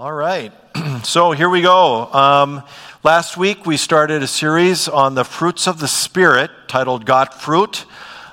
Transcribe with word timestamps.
All 0.00 0.14
right. 0.14 0.50
so 1.02 1.32
here 1.32 1.50
we 1.50 1.60
go. 1.60 2.10
Um, 2.10 2.62
last 3.04 3.36
week 3.36 3.66
we 3.66 3.76
started 3.76 4.22
a 4.22 4.26
series 4.26 4.88
on 4.88 5.14
the 5.14 5.26
fruits 5.26 5.68
of 5.68 5.78
the 5.78 5.88
Spirit 5.88 6.50
titled 6.68 7.04
Got 7.04 7.38
Fruit. 7.38 7.84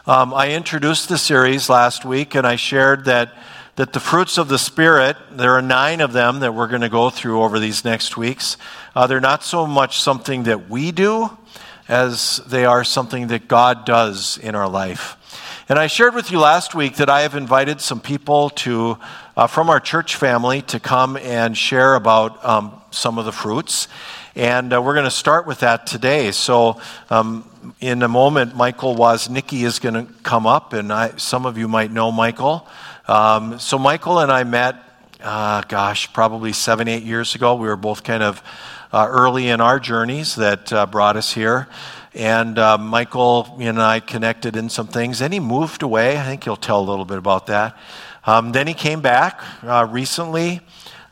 Um, 0.05 0.33
I 0.33 0.51
introduced 0.51 1.09
the 1.09 1.17
series 1.17 1.69
last 1.69 2.05
week 2.05 2.35
and 2.35 2.47
I 2.47 2.55
shared 2.55 3.03
that, 3.03 3.33
that 3.75 3.91
the 3.91 3.99
fruits 3.99 4.37
of 4.37 4.47
the 4.47 4.57
Spirit, 4.57 5.17
there 5.29 5.55
are 5.57 5.61
nine 5.61 5.99
of 5.99 6.13
them 6.13 6.39
that 6.39 6.53
we're 6.53 6.69
going 6.69 6.83
to 6.83 6.87
go 6.87 7.09
through 7.09 7.43
over 7.43 7.59
these 7.59 7.83
next 7.83 8.15
weeks. 8.15 8.55
Uh, 8.95 9.05
they're 9.05 9.19
not 9.19 9.43
so 9.43 9.67
much 9.67 9.99
something 9.99 10.43
that 10.43 10.69
we 10.69 10.93
do 10.93 11.37
as 11.89 12.37
they 12.47 12.63
are 12.63 12.85
something 12.85 13.27
that 13.27 13.49
God 13.49 13.83
does 13.83 14.37
in 14.37 14.55
our 14.55 14.69
life. 14.69 15.16
And 15.69 15.77
I 15.77 15.87
shared 15.87 16.15
with 16.15 16.31
you 16.31 16.39
last 16.39 16.75
week 16.75 16.95
that 16.95 17.09
I 17.09 17.23
have 17.23 17.35
invited 17.35 17.81
some 17.81 17.99
people 17.99 18.51
to, 18.51 18.97
uh, 19.35 19.47
from 19.47 19.69
our 19.69 19.81
church 19.81 20.15
family 20.15 20.61
to 20.61 20.79
come 20.79 21.17
and 21.17 21.57
share 21.57 21.95
about 21.95 22.45
um, 22.45 22.81
some 22.89 23.17
of 23.17 23.25
the 23.25 23.33
fruits. 23.33 23.89
And 24.33 24.71
uh, 24.71 24.81
we're 24.81 24.93
going 24.93 25.03
to 25.03 25.11
start 25.11 25.45
with 25.45 25.59
that 25.59 25.85
today. 25.85 26.31
So, 26.31 26.79
um, 27.09 27.49
in 27.81 28.01
a 28.01 28.07
moment, 28.07 28.55
Michael 28.55 28.95
Woznicki 28.95 29.65
is 29.65 29.79
going 29.79 29.95
to 29.95 30.13
come 30.23 30.47
up, 30.47 30.71
and 30.71 30.93
I, 30.93 31.17
some 31.17 31.45
of 31.45 31.57
you 31.57 31.67
might 31.67 31.91
know 31.91 32.13
Michael. 32.13 32.65
Um, 33.09 33.59
so, 33.59 33.77
Michael 33.77 34.19
and 34.19 34.31
I 34.31 34.45
met, 34.45 34.77
uh, 35.21 35.63
gosh, 35.67 36.13
probably 36.13 36.53
seven, 36.53 36.87
eight 36.87 37.03
years 37.03 37.35
ago. 37.35 37.55
We 37.55 37.67
were 37.67 37.75
both 37.75 38.05
kind 38.05 38.23
of 38.23 38.41
uh, 38.93 39.05
early 39.09 39.49
in 39.49 39.59
our 39.59 39.81
journeys 39.81 40.35
that 40.35 40.71
uh, 40.71 40.85
brought 40.85 41.17
us 41.17 41.33
here. 41.33 41.67
And 42.17 42.57
uh, 42.57 42.79
Michael 42.79 43.55
and 43.59 43.79
I 43.79 43.99
connected 43.99 44.55
in 44.55 44.69
some 44.69 44.87
things. 44.87 45.19
Then 45.19 45.31
he 45.31 45.39
moved 45.39 45.83
away. 45.83 46.17
I 46.17 46.23
think 46.23 46.45
he'll 46.45 46.55
tell 46.55 46.79
a 46.79 46.87
little 46.89 47.05
bit 47.05 47.19
about 47.19 47.45
that. 47.45 47.77
Um, 48.25 48.53
then 48.53 48.65
he 48.65 48.73
came 48.73 49.01
back 49.01 49.39
uh, 49.63 49.87
recently. 49.87 50.61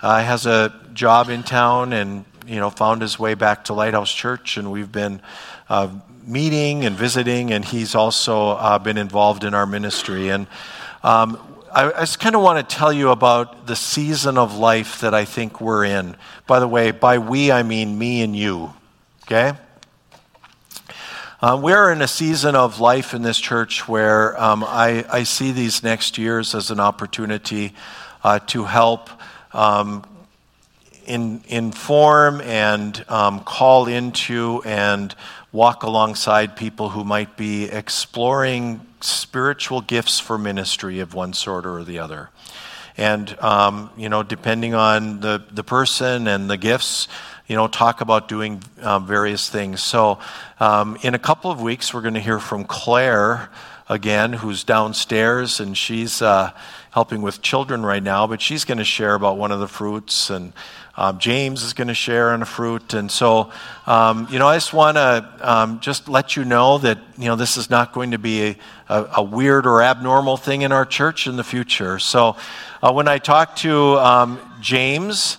Uh, 0.02 0.23
has 0.23 0.48
a 0.48 0.73
job 0.94 1.30
in 1.30 1.44
town 1.44 1.94
and 1.94 2.26
you 2.48 2.55
know 2.55 2.72
found 2.72 3.04
his 3.04 3.20
way 3.20 3.36
back 3.36 3.66
to 3.66 3.73
Lighthouse 3.73 4.12
Church, 4.12 4.58
and 4.58 4.72
we've 4.72 4.92
been 4.92 5.22
uh, 5.70 5.89
meeting 6.25 6.86
and 6.86 6.95
visiting. 6.95 7.53
And 7.53 7.64
he's 7.64 7.94
also 7.94 8.50
uh, 8.50 8.80
been 8.80 8.97
involved 8.97 9.44
in 9.44 9.53
our 9.53 9.67
ministry. 9.67 10.30
And 10.30 10.47
um, 11.03 11.38
I, 11.72 11.92
I 11.92 12.00
just 12.00 12.19
kind 12.19 12.36
of 12.36 12.42
want 12.42 12.67
to 12.67 12.75
tell 12.75 12.92
you 12.92 13.12
about 13.12 13.67
the 13.67 13.75
season 13.75 14.40
of 14.40 14.58
life 14.58 15.02
that 15.02 15.14
I 15.14 15.25
think 15.25 15.62
we're 15.62 15.86
in. 15.86 16.16
By 16.47 16.59
the 16.59 16.67
way, 16.67 16.90
by 16.90 17.19
we 17.19 17.52
I 17.52 17.62
mean 17.62 17.95
me 17.95 18.23
and 18.23 18.36
you. 18.36 18.73
Okay. 19.28 19.53
Um, 21.45 21.61
we're 21.61 21.91
in 21.91 22.01
a 22.01 22.07
season 22.07 22.55
of 22.55 22.79
life 22.79 23.13
in 23.13 23.21
this 23.21 23.38
church 23.39 23.88
where 23.88 24.35
um, 24.41 24.63
I, 24.63 25.05
I, 25.07 25.21
see 25.25 25.51
these 25.51 25.83
next 25.83 26.17
years 26.17 26.55
as 26.55 26.71
an 26.71 26.79
opportunity 26.79 27.75
uh, 28.23 28.39
to 28.47 28.63
help 28.63 29.11
um, 29.53 30.03
in, 31.05 31.43
inform 31.47 32.41
and 32.41 33.05
um, 33.09 33.41
call 33.41 33.85
into 33.85 34.63
and 34.66 35.13
walk 35.51 35.83
alongside 35.83 36.55
people 36.55 36.89
who 36.89 37.03
might 37.03 37.38
be 37.38 37.66
exploring 37.66 38.81
spiritual 39.01 39.81
gifts 39.81 40.19
for 40.19 40.39
ministry 40.39 40.99
of 40.99 41.13
one 41.13 41.33
sort 41.33 41.67
or 41.67 41.83
the 41.83 41.99
other. 41.99 42.31
And, 42.97 43.38
um, 43.39 43.91
you 43.97 44.09
know, 44.09 44.23
depending 44.23 44.73
on 44.73 45.19
the, 45.19 45.43
the 45.51 45.63
person 45.63 46.27
and 46.27 46.49
the 46.49 46.57
gifts, 46.57 47.07
you 47.47 47.55
know, 47.55 47.67
talk 47.67 48.01
about 48.01 48.27
doing 48.27 48.63
um, 48.81 49.05
various 49.05 49.49
things. 49.49 49.83
So, 49.83 50.19
um, 50.59 50.97
in 51.03 51.13
a 51.13 51.19
couple 51.19 51.51
of 51.51 51.61
weeks, 51.61 51.93
we're 51.93 52.01
going 52.01 52.15
to 52.15 52.19
hear 52.19 52.39
from 52.39 52.63
Claire 52.65 53.49
again, 53.88 54.33
who's 54.33 54.63
downstairs, 54.63 55.59
and 55.59 55.77
she's 55.77 56.21
uh, 56.21 56.51
helping 56.91 57.21
with 57.21 57.41
children 57.41 57.85
right 57.85 58.01
now, 58.01 58.25
but 58.25 58.41
she's 58.41 58.66
going 58.66 58.79
to 58.79 58.83
share 58.85 59.13
about 59.13 59.38
one 59.38 59.51
of 59.51 59.59
the 59.59 59.67
fruits, 59.67 60.31
and 60.31 60.53
um, 60.97 61.19
James 61.19 61.61
is 61.61 61.73
going 61.73 61.89
to 61.89 61.93
share 61.93 62.31
on 62.31 62.41
a 62.41 62.45
fruit. 62.45 62.93
And 62.93 63.11
so, 63.11 63.51
um, 63.85 64.27
you 64.31 64.39
know, 64.39 64.47
I 64.47 64.55
just 64.55 64.73
want 64.73 64.95
to 64.95 65.29
um, 65.41 65.79
just 65.81 66.07
let 66.07 66.38
you 66.38 66.45
know 66.45 66.77
that, 66.79 66.97
you 67.17 67.25
know, 67.25 67.35
this 67.35 67.57
is 67.57 67.69
not 67.69 67.91
going 67.91 68.11
to 68.11 68.17
be 68.17 68.55
a, 68.88 69.03
a, 69.17 69.22
weird 69.22 69.67
or 69.67 69.81
abnormal 69.81 70.38
thing 70.38 70.61
in 70.61 70.72
our 70.72 70.85
church 70.85 71.28
in 71.28 71.35
the 71.35 71.44
future. 71.44 72.00
So, 72.00 72.38
uh, 72.81 72.94
when 72.94 73.09
I 73.09 73.17
talked 73.17 73.59
to 73.59 73.97
um, 73.97 74.39
James, 74.61 75.38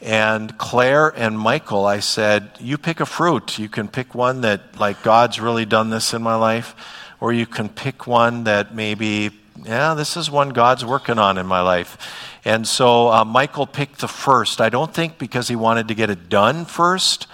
and 0.00 0.56
Claire 0.58 1.08
and 1.08 1.38
Michael, 1.38 1.84
I 1.84 2.00
said, 2.00 2.50
You 2.60 2.78
pick 2.78 3.00
a 3.00 3.06
fruit. 3.06 3.58
You 3.58 3.68
can 3.68 3.88
pick 3.88 4.14
one 4.14 4.42
that, 4.42 4.78
like, 4.78 5.02
God's 5.02 5.40
really 5.40 5.64
done 5.64 5.90
this 5.90 6.14
in 6.14 6.22
my 6.22 6.36
life, 6.36 6.74
or 7.20 7.32
you 7.32 7.46
can 7.46 7.68
pick 7.68 8.06
one 8.06 8.44
that 8.44 8.74
maybe, 8.74 9.30
yeah, 9.64 9.94
this 9.94 10.16
is 10.16 10.30
one 10.30 10.50
God's 10.50 10.84
working 10.84 11.18
on 11.18 11.36
in 11.36 11.46
my 11.46 11.60
life. 11.62 11.98
And 12.44 12.66
so 12.66 13.08
uh, 13.08 13.24
Michael 13.24 13.66
picked 13.66 13.98
the 13.98 14.08
first. 14.08 14.60
I 14.60 14.68
don't 14.68 14.94
think 14.94 15.18
because 15.18 15.48
he 15.48 15.56
wanted 15.56 15.88
to 15.88 15.94
get 15.94 16.10
it 16.10 16.28
done 16.28 16.64
first, 16.64 17.26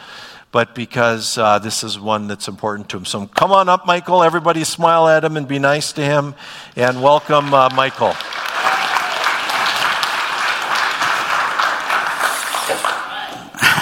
but 0.51 0.75
because 0.75 1.37
uh, 1.37 1.59
this 1.59 1.85
is 1.85 2.01
one 2.01 2.29
that's 2.29 2.49
important 2.49 2.89
to 2.89 2.97
him. 2.97 3.05
So 3.05 3.27
come 3.27 3.53
on 3.53 3.69
up, 3.69 3.87
Michael. 3.87 4.23
Everybody 4.23 4.65
smile 4.65 5.07
at 5.07 5.23
him 5.23 5.37
and 5.37 5.47
be 5.47 5.59
nice 5.59 5.93
to 5.93 6.03
him. 6.03 6.35
And 6.77 7.03
welcome, 7.03 7.53
uh, 7.53 7.69
Michael. 7.75 8.15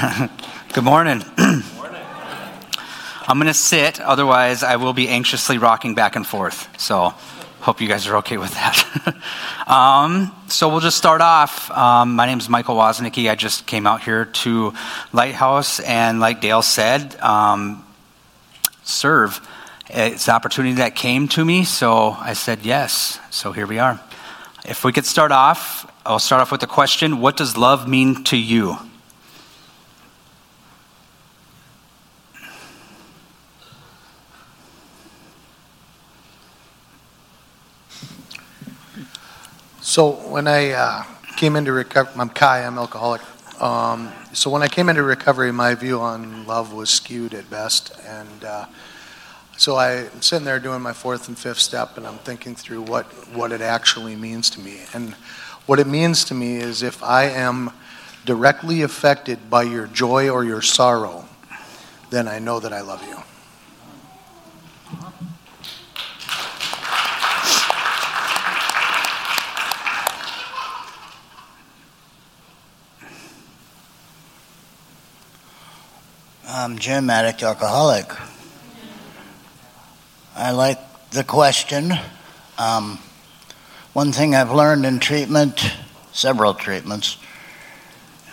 Good 0.73 0.83
morning. 0.83 1.23
I'm 1.39 1.63
going 3.37 3.47
to 3.47 3.55
sit, 3.55 4.01
otherwise, 4.01 4.65
I 4.65 4.75
will 4.77 4.93
be 4.93 5.09
anxiously 5.09 5.59
rocking 5.59 5.95
back 5.95 6.17
and 6.17 6.27
forth. 6.27 6.69
So, 6.81 7.11
hope 7.61 7.81
you 7.81 7.87
guys 7.87 8.09
are 8.09 8.17
okay 8.17 8.37
with 8.37 8.53
that. 8.55 9.17
um, 9.69 10.35
so, 10.49 10.69
we'll 10.69 10.81
just 10.81 10.97
start 10.97 11.21
off. 11.21 11.71
Um, 11.71 12.17
my 12.17 12.27
name 12.27 12.39
is 12.39 12.49
Michael 12.49 12.75
Woznicki. 12.75 13.31
I 13.31 13.37
just 13.37 13.67
came 13.67 13.87
out 13.87 14.03
here 14.03 14.25
to 14.25 14.75
Lighthouse, 15.13 15.79
and 15.79 16.19
like 16.19 16.41
Dale 16.41 16.63
said, 16.63 17.15
um, 17.21 17.84
serve. 18.83 19.41
It's 19.89 20.27
an 20.27 20.34
opportunity 20.34 20.75
that 20.77 20.97
came 20.97 21.29
to 21.29 21.45
me, 21.45 21.63
so 21.63 22.17
I 22.19 22.33
said 22.33 22.65
yes. 22.65 23.21
So, 23.31 23.53
here 23.53 23.69
we 23.69 23.79
are. 23.79 24.01
If 24.65 24.84
we 24.84 24.93
could 24.93 25.07
start 25.07 25.31
off, 25.31 25.89
I'll 26.05 26.19
start 26.19 26.43
off 26.43 26.51
with 26.51 26.61
the 26.61 26.67
question 26.67 27.21
What 27.21 27.37
does 27.37 27.57
love 27.57 27.87
mean 27.87 28.25
to 28.25 28.37
you? 28.37 28.79
So 39.92 40.12
when 40.12 40.48
I 40.48 40.70
uh, 40.70 41.04
came 41.36 41.54
into 41.54 41.70
recovery, 41.70 42.14
I'm 42.19 42.30
Kai, 42.30 42.64
I'm 42.64 42.78
alcoholic. 42.78 43.20
Um, 43.60 44.10
so 44.32 44.48
when 44.48 44.62
I 44.62 44.69
came 44.69 44.88
into 44.88 45.03
recovery, 45.03 45.53
my 45.53 45.75
view 45.75 46.00
on 46.00 46.47
love 46.47 46.72
was 46.72 46.88
skewed 46.88 47.34
at 47.34 47.50
best, 47.50 47.92
and 48.06 48.42
uh, 48.42 48.64
so 49.58 49.76
I'm 49.76 50.22
sitting 50.22 50.47
there 50.47 50.58
doing 50.58 50.80
my 50.80 50.94
fourth 50.94 51.28
and 51.28 51.38
fifth 51.38 51.58
step, 51.58 51.98
and 51.98 52.06
I'm 52.06 52.16
thinking 52.16 52.54
through 52.54 52.80
what 52.80 53.04
what 53.34 53.53
it 53.53 53.60
actually 53.60 54.16
means 54.16 54.48
to 54.48 54.60
me. 54.60 54.80
And 54.94 55.12
what 55.66 55.78
it 55.78 55.86
means 55.86 56.24
to 56.24 56.34
me 56.34 56.56
is 56.56 56.82
if 56.82 57.03
I 57.03 57.24
am 57.24 57.70
directly 58.24 58.80
affected 58.80 59.50
by 59.50 59.64
your 59.64 59.88
joy 59.88 60.30
or 60.30 60.42
your 60.42 60.62
sorrow, 60.62 61.28
then 62.09 62.28
I 62.28 62.38
know 62.38 62.60
that 62.60 62.72
I 62.72 62.80
love 62.80 63.06
you. 63.06 63.19
I'm 76.62 76.78
Jim, 76.78 77.11
addict 77.11 77.43
alcoholic. 77.43 78.06
I 80.37 80.53
like 80.53 80.78
the 81.11 81.25
question. 81.25 81.93
Um, 82.56 83.00
one 83.95 84.12
thing 84.12 84.37
I've 84.37 84.53
learned 84.53 84.87
in 84.87 85.01
treatment, 85.01 85.61
several 86.12 86.55
treatments, 86.55 87.17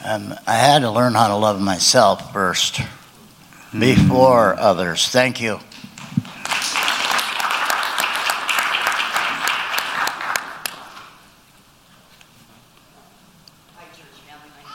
um, 0.06 0.36
I 0.46 0.58
had 0.58 0.84
to 0.84 0.92
learn 0.92 1.16
how 1.16 1.30
to 1.30 1.38
love 1.38 1.60
myself 1.60 2.32
first 2.32 2.80
before 3.80 4.56
others. 4.60 5.08
Thank 5.08 5.42
you. 5.42 5.60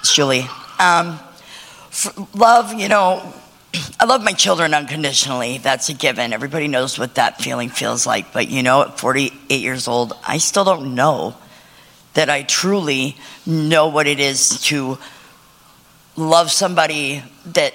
It's 0.01 0.13
Julie. 0.13 0.49
Um, 0.81 1.21
love, 2.35 2.75
you 2.75 2.89
know, 2.89 3.33
I 4.05 4.07
love 4.07 4.23
my 4.23 4.35
children 4.35 4.75
unconditionally. 4.75 5.57
That's 5.57 5.89
a 5.89 5.95
given. 5.95 6.35
Everybody 6.35 6.69
knows 6.69 6.99
what 6.99 7.15
that 7.15 7.41
feeling 7.41 7.71
feels 7.71 8.07
like. 8.07 8.35
But 8.35 8.51
you 8.51 8.63
know, 8.63 8.83
at 8.83 9.01
48 9.01 9.63
years 9.63 9.89
old, 9.89 10.13
I 10.23 10.37
still 10.37 10.65
don't 10.65 10.95
know 10.95 11.35
that 12.13 12.29
I 12.29 12.43
truly 12.43 13.17
know 13.47 13.89
what 13.89 14.07
it 14.07 14.21
is 14.21 14.61
to 14.65 14.99
love 16.17 16.51
somebody 16.51 17.23
that 17.55 17.73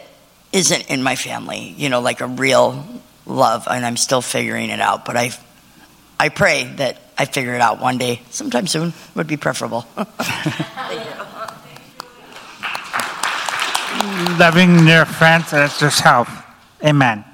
isn't 0.54 0.92
in 0.92 1.02
my 1.02 1.16
family, 1.16 1.74
you 1.76 1.90
know, 1.90 2.00
like 2.00 2.22
a 2.22 2.28
real 2.28 2.86
love. 3.26 3.68
And 3.68 3.84
I'm 3.84 3.98
still 3.98 4.22
figuring 4.22 4.70
it 4.70 4.80
out. 4.80 5.06
But 5.06 5.18
I, 5.18 5.32
I 6.20 6.30
pray 6.30 6.66
that 6.76 7.02
I 7.18 7.26
figure 7.26 7.56
it 7.56 7.62
out 7.62 7.82
one 7.82 7.98
day, 7.98 8.22
sometime 8.30 8.68
soon, 8.68 8.94
would 9.16 9.26
be 9.26 9.38
preferable. 9.38 9.84
loving 14.40 14.86
their 14.86 15.06
friends 15.06 15.54
as 15.54 15.82
yourself. 15.82 16.46
Amen. 16.84 17.26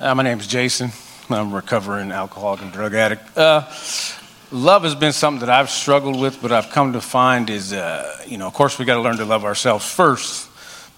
Uh, 0.00 0.14
my 0.14 0.22
name 0.22 0.40
is 0.40 0.46
Jason. 0.46 0.90
I'm 1.28 1.52
a 1.52 1.54
recovering 1.54 2.10
alcoholic 2.10 2.62
and 2.62 2.72
drug 2.72 2.94
addict. 2.94 3.36
Uh, 3.36 3.70
love 4.50 4.82
has 4.82 4.94
been 4.94 5.12
something 5.12 5.40
that 5.40 5.50
I've 5.50 5.70
struggled 5.70 6.18
with, 6.18 6.40
but 6.40 6.52
I've 6.52 6.70
come 6.70 6.94
to 6.94 7.00
find 7.00 7.50
is, 7.50 7.72
uh, 7.72 8.16
you 8.26 8.38
know, 8.38 8.46
of 8.46 8.54
course, 8.54 8.78
we 8.78 8.84
got 8.84 8.94
to 8.94 9.02
learn 9.02 9.18
to 9.18 9.24
love 9.24 9.44
ourselves 9.44 9.84
first, 9.84 10.48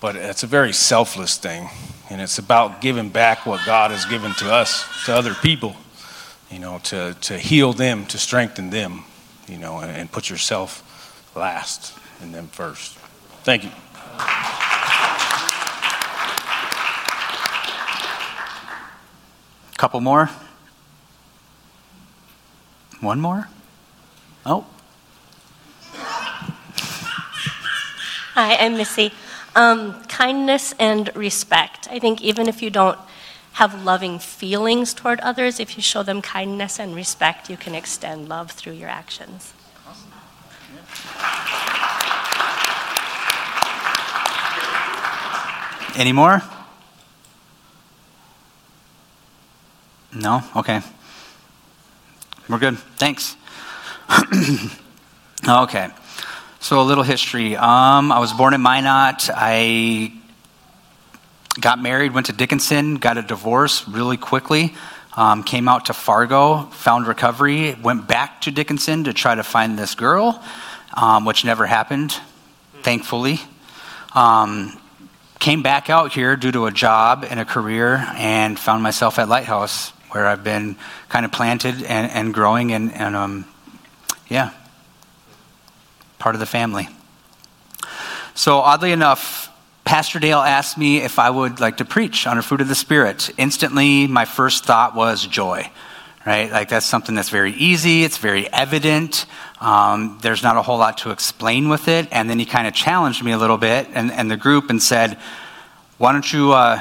but 0.01 0.17
it's 0.17 0.45
a 0.45 0.47
very 0.47 0.73
selfless 0.73 1.37
thing. 1.37 1.69
And 2.11 2.21
it's 2.21 2.39
about 2.39 2.81
giving 2.81 3.09
back 3.09 3.45
what 3.45 3.61
God 3.67 3.91
has 3.91 4.05
given 4.05 4.33
to 4.35 4.53
us, 4.53 4.87
to 5.07 5.15
other 5.15 5.35
people, 5.35 5.75
you 6.53 6.59
know, 6.59 6.79
to, 6.85 7.17
to 7.23 7.39
heal 7.39 7.73
them, 7.73 8.05
to 8.07 8.19
strengthen 8.19 8.69
them, 8.69 9.05
you 9.49 9.57
know, 9.57 9.79
and, 9.79 9.91
and 9.91 10.13
put 10.13 10.29
yourself 10.29 11.33
last 11.35 11.99
and 12.21 12.35
them 12.35 12.47
first. 12.49 12.99
Thank 13.43 13.65
you. 13.65 13.71
Couple 19.79 20.01
more. 20.01 20.29
One 23.01 23.21
more? 23.21 23.49
Oh. 24.47 24.67
Hi, 28.35 28.57
I'm 28.57 28.77
Missy. 28.77 29.11
Um, 29.57 30.03
kindness 30.05 30.75
and 30.79 31.11
respect. 31.17 31.89
I 31.91 31.99
think 31.99 32.23
even 32.23 32.47
if 32.49 32.63
you 32.63 32.71
don't 32.71 32.99
have 33.55 33.85
loving 33.85 34.19
feelings 34.19 34.95
toward 34.95 35.21
others, 35.21 35.61
if 35.61 35.77
you 35.77 35.83
show 35.83 36.03
them 36.03 36.23
kindness 36.23 36.79
and 36.81 36.95
respect, 36.95 37.51
you 37.51 37.57
can 37.57 37.75
extend 37.75 38.29
love 38.29 38.51
through 38.51 38.73
your 38.73 38.89
actions. 38.89 39.53
Any 45.95 46.13
more? 46.13 46.43
No? 50.15 50.43
Okay. 50.57 50.81
We're 52.49 52.59
good. 52.59 52.79
Thanks. 52.97 53.37
okay. 55.49 55.89
So, 56.61 56.81
a 56.81 56.83
little 56.83 57.05
history. 57.05 57.57
Um, 57.57 58.13
I 58.13 58.19
was 58.21 58.33
born 58.33 58.55
in 58.55 58.63
Minot. 58.63 59.29
I 59.35 60.13
got 61.61 61.81
married, 61.81 62.13
went 62.13 62.27
to 62.27 62.33
Dickinson, 62.33 62.97
got 62.97 63.19
a 63.19 63.23
divorce 63.23 63.87
really 63.87 64.17
quickly, 64.17 64.75
um, 65.17 65.43
came 65.43 65.69
out 65.69 65.87
to 65.87 65.93
Fargo, 65.93 66.63
found 66.73 67.07
recovery, 67.07 67.75
went 67.75 68.09
back 68.09 68.41
to 68.43 68.51
Dickinson 68.51 69.05
to 69.05 69.13
try 69.13 69.35
to 69.35 69.43
find 69.43 69.79
this 69.79 69.95
girl, 69.95 70.43
um, 70.95 71.25
which 71.25 71.45
never 71.45 71.67
happened, 71.67 72.19
thankfully. 72.83 73.41
Um, 74.15 74.79
came 75.39 75.63
back 75.63 75.91
out 75.91 76.13
here 76.13 76.37
due 76.37 76.53
to 76.53 76.67
a 76.67 76.71
job 76.71 77.27
and 77.29 77.41
a 77.41 77.45
career 77.45 77.97
and 78.15 78.59
found 78.59 78.83
myself 78.83 79.19
at 79.19 79.29
Lighthouse 79.29 79.91
where 80.11 80.27
I've 80.27 80.45
been 80.45 80.77
kind 81.09 81.25
of 81.25 81.33
planted 81.33 81.83
and, 81.83 82.11
and 82.11 82.33
growing 82.33 82.73
and, 82.73 82.93
and 82.93 83.17
um, 83.17 83.45
yeah, 84.29 84.51
part 86.19 86.35
of 86.35 86.41
the 86.41 86.47
family. 86.47 86.89
So, 88.35 88.59
oddly 88.59 88.93
enough, 88.93 89.52
Pastor 89.93 90.19
Dale 90.19 90.39
asked 90.39 90.79
me 90.79 91.03
if 91.03 91.19
I 91.19 91.29
would 91.29 91.61
like 91.61 91.77
to 91.77 91.85
preach 91.85 92.27
on 92.27 92.39
a 92.39 92.43
fruit 92.43 92.63
of 92.63 92.69
the 92.69 92.75
Spirit. 92.75 93.29
Instantly, 93.37 94.07
my 94.07 94.25
first 94.25 94.65
thought 94.65 94.95
was 94.95 95.27
joy, 95.27 95.71
right? 96.25 96.51
Like 96.51 96.71
that's 96.71 96.87
something 96.87 97.15
that's 97.15 97.29
very 97.29 97.53
easy, 97.53 98.03
it's 98.03 98.17
very 98.17 98.51
evident. 98.55 99.27
Um, 99.61 100.19
there's 100.23 100.43
not 100.43 100.57
a 100.57 100.63
whole 100.63 100.79
lot 100.79 100.97
to 101.05 101.11
explain 101.11 101.69
with 101.69 101.89
it. 101.89 102.09
And 102.11 102.31
then 102.31 102.39
he 102.39 102.47
kind 102.47 102.67
of 102.67 102.73
challenged 102.73 103.23
me 103.23 103.33
a 103.33 103.37
little 103.37 103.59
bit 103.59 103.87
and, 103.93 104.11
and 104.11 104.31
the 104.31 104.39
group 104.39 104.71
and 104.71 104.83
said, 104.83 105.19
Why 105.99 106.13
don't 106.13 106.33
you 106.33 106.53
uh, 106.53 106.81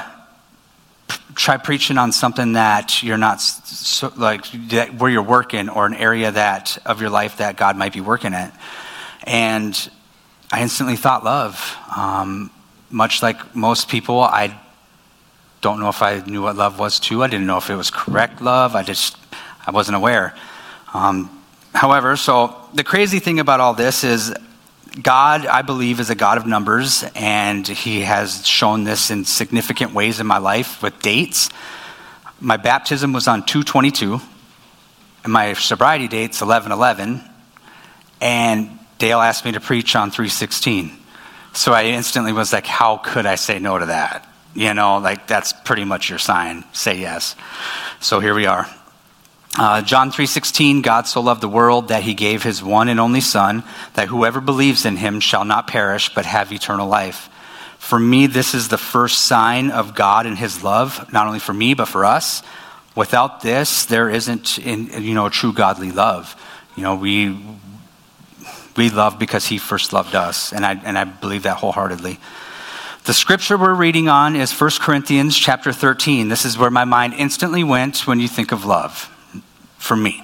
try 1.34 1.58
preaching 1.58 1.98
on 1.98 2.12
something 2.12 2.54
that 2.54 3.02
you're 3.02 3.18
not 3.18 3.42
so, 3.42 4.10
like 4.16 4.50
that, 4.70 4.94
where 4.94 5.10
you're 5.10 5.22
working 5.22 5.68
or 5.68 5.84
an 5.84 5.92
area 5.92 6.30
that 6.30 6.78
of 6.86 7.02
your 7.02 7.10
life 7.10 7.36
that 7.36 7.58
God 7.58 7.76
might 7.76 7.92
be 7.92 8.00
working 8.00 8.32
at. 8.32 8.58
And 9.24 9.90
I 10.50 10.62
instantly 10.62 10.96
thought 10.96 11.24
love. 11.24 11.76
Um, 11.94 12.50
much 12.92 13.22
like 13.22 13.56
most 13.56 13.88
people, 13.88 14.20
I 14.20 14.58
don't 15.62 15.80
know 15.80 15.88
if 15.88 16.02
I 16.02 16.20
knew 16.20 16.42
what 16.42 16.56
love 16.56 16.78
was 16.78 17.00
too. 17.00 17.22
I 17.22 17.28
didn't 17.28 17.46
know 17.46 17.56
if 17.56 17.70
it 17.70 17.76
was 17.76 17.90
correct 17.90 18.42
love. 18.42 18.74
I 18.74 18.82
just 18.82 19.16
I 19.66 19.70
wasn't 19.70 19.96
aware. 19.96 20.34
Um, 20.92 21.42
however, 21.74 22.16
so 22.16 22.54
the 22.74 22.84
crazy 22.84 23.18
thing 23.18 23.40
about 23.40 23.60
all 23.60 23.74
this 23.74 24.04
is 24.04 24.34
God, 25.00 25.46
I 25.46 25.62
believe, 25.62 26.00
is 26.00 26.10
a 26.10 26.14
God 26.14 26.36
of 26.36 26.46
numbers, 26.46 27.02
and 27.14 27.66
He 27.66 28.02
has 28.02 28.46
shown 28.46 28.84
this 28.84 29.10
in 29.10 29.24
significant 29.24 29.94
ways 29.94 30.20
in 30.20 30.26
my 30.26 30.38
life 30.38 30.82
with 30.82 31.00
dates. 31.00 31.48
My 32.40 32.58
baptism 32.58 33.12
was 33.12 33.26
on 33.26 33.46
222, 33.46 34.20
and 35.24 35.32
my 35.32 35.54
sobriety 35.54 36.08
date's 36.08 36.42
1111, 36.42 37.22
and 38.20 38.78
Dale 38.98 39.20
asked 39.20 39.44
me 39.44 39.52
to 39.52 39.60
preach 39.60 39.96
on 39.96 40.10
316. 40.10 41.01
So 41.54 41.72
I 41.72 41.84
instantly 41.84 42.32
was 42.32 42.52
like, 42.52 42.66
how 42.66 42.96
could 42.96 43.26
I 43.26 43.34
say 43.34 43.58
no 43.58 43.78
to 43.78 43.86
that? 43.86 44.28
You 44.54 44.74
know, 44.74 44.98
like 44.98 45.26
that's 45.26 45.52
pretty 45.52 45.84
much 45.84 46.10
your 46.10 46.18
sign. 46.18 46.64
Say 46.72 46.98
yes. 46.98 47.36
So 48.00 48.20
here 48.20 48.34
we 48.34 48.46
are. 48.46 48.66
Uh, 49.58 49.82
John 49.82 50.10
3:16 50.10 50.82
God 50.82 51.06
so 51.06 51.20
loved 51.20 51.42
the 51.42 51.48
world 51.48 51.88
that 51.88 52.02
he 52.02 52.14
gave 52.14 52.42
his 52.42 52.62
one 52.62 52.88
and 52.88 52.98
only 52.98 53.20
son 53.20 53.64
that 53.94 54.08
whoever 54.08 54.40
believes 54.40 54.86
in 54.86 54.96
him 54.96 55.20
shall 55.20 55.44
not 55.44 55.66
perish 55.66 56.14
but 56.14 56.24
have 56.24 56.52
eternal 56.52 56.88
life. 56.88 57.28
For 57.78 57.98
me 57.98 58.26
this 58.26 58.54
is 58.54 58.68
the 58.68 58.78
first 58.78 59.26
sign 59.26 59.70
of 59.70 59.94
God 59.94 60.24
and 60.24 60.38
his 60.38 60.64
love 60.64 61.12
not 61.12 61.26
only 61.26 61.38
for 61.38 61.52
me 61.52 61.74
but 61.74 61.88
for 61.88 62.06
us. 62.06 62.42
Without 62.96 63.42
this 63.42 63.84
there 63.84 64.08
isn't 64.08 64.58
in, 64.58 65.02
you 65.02 65.14
know 65.14 65.28
true 65.28 65.52
godly 65.52 65.92
love. 65.92 66.34
You 66.74 66.84
know 66.84 66.94
we 66.94 67.38
we 68.76 68.90
love 68.90 69.18
because 69.18 69.46
he 69.46 69.58
first 69.58 69.92
loved 69.92 70.14
us 70.14 70.52
and 70.52 70.64
I 70.64 70.74
and 70.74 70.98
I 70.98 71.04
believe 71.04 71.44
that 71.44 71.58
wholeheartedly. 71.58 72.18
The 73.04 73.14
scripture 73.14 73.58
we're 73.58 73.74
reading 73.74 74.08
on 74.08 74.36
is 74.36 74.52
1 74.52 74.70
Corinthians 74.80 75.36
chapter 75.36 75.72
13. 75.72 76.28
This 76.28 76.44
is 76.44 76.56
where 76.56 76.70
my 76.70 76.84
mind 76.84 77.14
instantly 77.14 77.64
went 77.64 78.06
when 78.06 78.20
you 78.20 78.28
think 78.28 78.52
of 78.52 78.64
love 78.64 79.10
for 79.76 79.96
me. 79.96 80.22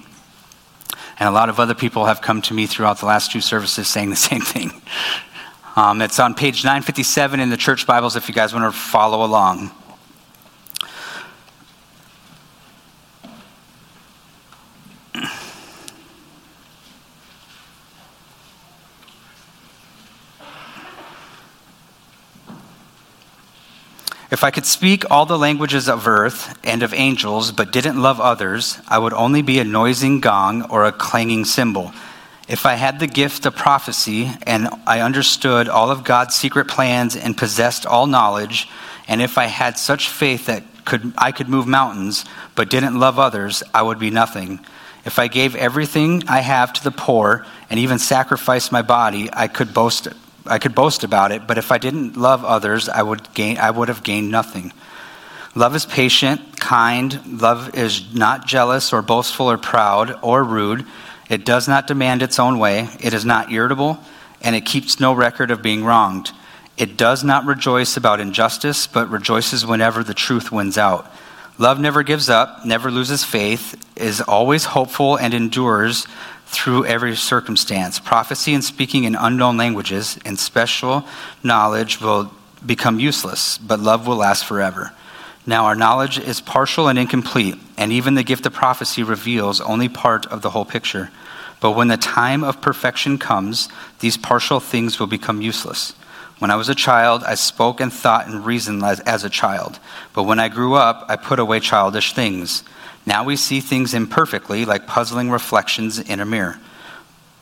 And 1.18 1.28
a 1.28 1.32
lot 1.32 1.48
of 1.48 1.58
other 1.58 1.74
people 1.74 2.04
have 2.04 2.20
come 2.20 2.40
to 2.42 2.54
me 2.54 2.66
throughout 2.66 3.00
the 3.00 3.06
last 3.06 3.32
two 3.32 3.40
services 3.40 3.88
saying 3.88 4.10
the 4.10 4.16
same 4.30 4.42
thing. 4.42 4.70
Um, 5.74 6.00
it's 6.02 6.20
on 6.20 6.34
page 6.34 6.64
957 6.64 7.40
in 7.40 7.50
the 7.50 7.56
church 7.56 7.86
Bibles 7.86 8.14
if 8.14 8.28
you 8.28 8.34
guys 8.34 8.54
want 8.54 8.72
to 8.72 8.78
follow 8.78 9.24
along. 9.24 9.72
If 24.30 24.44
I 24.44 24.50
could 24.50 24.66
speak 24.66 25.10
all 25.10 25.24
the 25.24 25.38
languages 25.38 25.88
of 25.88 26.06
earth 26.06 26.58
and 26.62 26.82
of 26.82 26.92
angels, 26.92 27.50
but 27.50 27.72
didn't 27.72 28.02
love 28.02 28.20
others, 28.20 28.78
I 28.86 28.98
would 28.98 29.14
only 29.14 29.40
be 29.40 29.58
a 29.58 29.64
noising 29.64 30.20
gong 30.20 30.64
or 30.64 30.84
a 30.84 30.92
clanging 30.92 31.46
cymbal. 31.46 31.92
If 32.46 32.66
I 32.66 32.74
had 32.74 33.00
the 33.00 33.06
gift 33.06 33.46
of 33.46 33.56
prophecy 33.56 34.30
and 34.46 34.68
I 34.86 35.00
understood 35.00 35.66
all 35.68 35.90
of 35.90 36.04
God's 36.04 36.34
secret 36.34 36.68
plans 36.68 37.16
and 37.16 37.38
possessed 37.38 37.86
all 37.86 38.06
knowledge, 38.06 38.68
and 39.06 39.22
if 39.22 39.38
I 39.38 39.46
had 39.46 39.78
such 39.78 40.10
faith 40.10 40.44
that 40.44 40.62
could, 40.84 41.14
I 41.16 41.32
could 41.32 41.48
move 41.48 41.66
mountains, 41.66 42.26
but 42.54 42.68
didn't 42.68 43.00
love 43.00 43.18
others, 43.18 43.62
I 43.72 43.80
would 43.80 43.98
be 43.98 44.10
nothing. 44.10 44.60
If 45.06 45.18
I 45.18 45.28
gave 45.28 45.56
everything 45.56 46.24
I 46.28 46.40
have 46.40 46.74
to 46.74 46.84
the 46.84 46.90
poor 46.90 47.46
and 47.70 47.80
even 47.80 47.98
sacrificed 47.98 48.72
my 48.72 48.82
body, 48.82 49.30
I 49.32 49.48
could 49.48 49.72
boast 49.72 50.06
I 50.48 50.58
could 50.58 50.74
boast 50.74 51.04
about 51.04 51.32
it, 51.32 51.46
but 51.46 51.58
if 51.58 51.70
I 51.70 51.78
didn't 51.78 52.16
love 52.16 52.44
others, 52.44 52.88
I 52.88 53.02
would 53.02 53.32
gain 53.34 53.58
I 53.58 53.70
would 53.70 53.88
have 53.88 54.02
gained 54.02 54.30
nothing. 54.30 54.72
Love 55.54 55.74
is 55.74 55.86
patient, 55.86 56.60
kind. 56.60 57.40
Love 57.40 57.74
is 57.74 58.14
not 58.14 58.46
jealous 58.46 58.92
or 58.92 59.02
boastful 59.02 59.50
or 59.50 59.58
proud 59.58 60.18
or 60.22 60.44
rude. 60.44 60.86
It 61.28 61.44
does 61.44 61.68
not 61.68 61.86
demand 61.86 62.22
its 62.22 62.38
own 62.38 62.58
way. 62.58 62.88
It 63.00 63.12
is 63.12 63.24
not 63.24 63.50
irritable, 63.52 63.98
and 64.40 64.54
it 64.54 64.64
keeps 64.64 65.00
no 65.00 65.12
record 65.12 65.50
of 65.50 65.62
being 65.62 65.84
wronged. 65.84 66.30
It 66.76 66.96
does 66.96 67.24
not 67.24 67.44
rejoice 67.44 67.96
about 67.96 68.20
injustice, 68.20 68.86
but 68.86 69.10
rejoices 69.10 69.66
whenever 69.66 70.04
the 70.04 70.14
truth 70.14 70.52
wins 70.52 70.78
out. 70.78 71.10
Love 71.58 71.80
never 71.80 72.04
gives 72.04 72.30
up, 72.30 72.64
never 72.64 72.88
loses 72.88 73.24
faith, 73.24 73.74
is 73.96 74.20
always 74.20 74.64
hopeful, 74.64 75.16
and 75.16 75.34
endures 75.34 76.06
through 76.48 76.86
every 76.86 77.14
circumstance. 77.14 77.98
Prophecy 77.98 78.54
and 78.54 78.64
speaking 78.64 79.04
in 79.04 79.14
unknown 79.14 79.56
languages 79.56 80.18
and 80.24 80.38
special 80.38 81.04
knowledge 81.42 82.00
will 82.00 82.32
become 82.64 82.98
useless, 82.98 83.58
but 83.58 83.80
love 83.80 84.06
will 84.06 84.16
last 84.16 84.44
forever. 84.44 84.92
Now, 85.46 85.66
our 85.66 85.74
knowledge 85.74 86.18
is 86.18 86.40
partial 86.40 86.88
and 86.88 86.98
incomplete, 86.98 87.56
and 87.76 87.92
even 87.92 88.14
the 88.14 88.22
gift 88.22 88.46
of 88.46 88.52
prophecy 88.52 89.02
reveals 89.02 89.60
only 89.60 89.88
part 89.88 90.26
of 90.26 90.42
the 90.42 90.50
whole 90.50 90.64
picture. 90.64 91.10
But 91.60 91.72
when 91.72 91.88
the 91.88 91.96
time 91.96 92.44
of 92.44 92.60
perfection 92.60 93.18
comes, 93.18 93.68
these 94.00 94.16
partial 94.16 94.60
things 94.60 94.98
will 94.98 95.06
become 95.06 95.42
useless. 95.42 95.92
When 96.38 96.50
I 96.50 96.56
was 96.56 96.68
a 96.68 96.74
child, 96.74 97.24
I 97.24 97.34
spoke 97.34 97.80
and 97.80 97.92
thought 97.92 98.28
and 98.28 98.46
reasoned 98.46 98.84
as, 98.84 99.00
as, 99.00 99.24
a 99.24 99.30
child. 99.30 99.80
But 100.12 100.22
when 100.22 100.38
I 100.38 100.48
grew 100.48 100.74
up, 100.74 101.04
I 101.08 101.16
put 101.16 101.40
away 101.40 101.60
childish 101.60 102.12
things. 102.12 102.62
Now 103.08 103.24
we 103.24 103.36
see 103.36 103.60
things 103.60 103.94
imperfectly, 103.94 104.66
like 104.66 104.86
puzzling 104.86 105.30
reflections 105.30 105.98
in 105.98 106.20
a 106.20 106.26
mirror. 106.26 106.60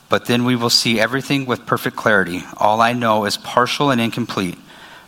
But 0.07 0.25
then 0.25 0.45
we 0.45 0.55
will 0.55 0.69
see 0.69 0.97
everything 0.97 1.45
with 1.45 1.65
perfect 1.65 1.97
clarity. 1.97 2.41
All 2.55 2.79
I 2.79 2.93
know 2.93 3.25
is 3.25 3.35
partial 3.35 3.91
and 3.91 3.99
incomplete. 3.99 4.57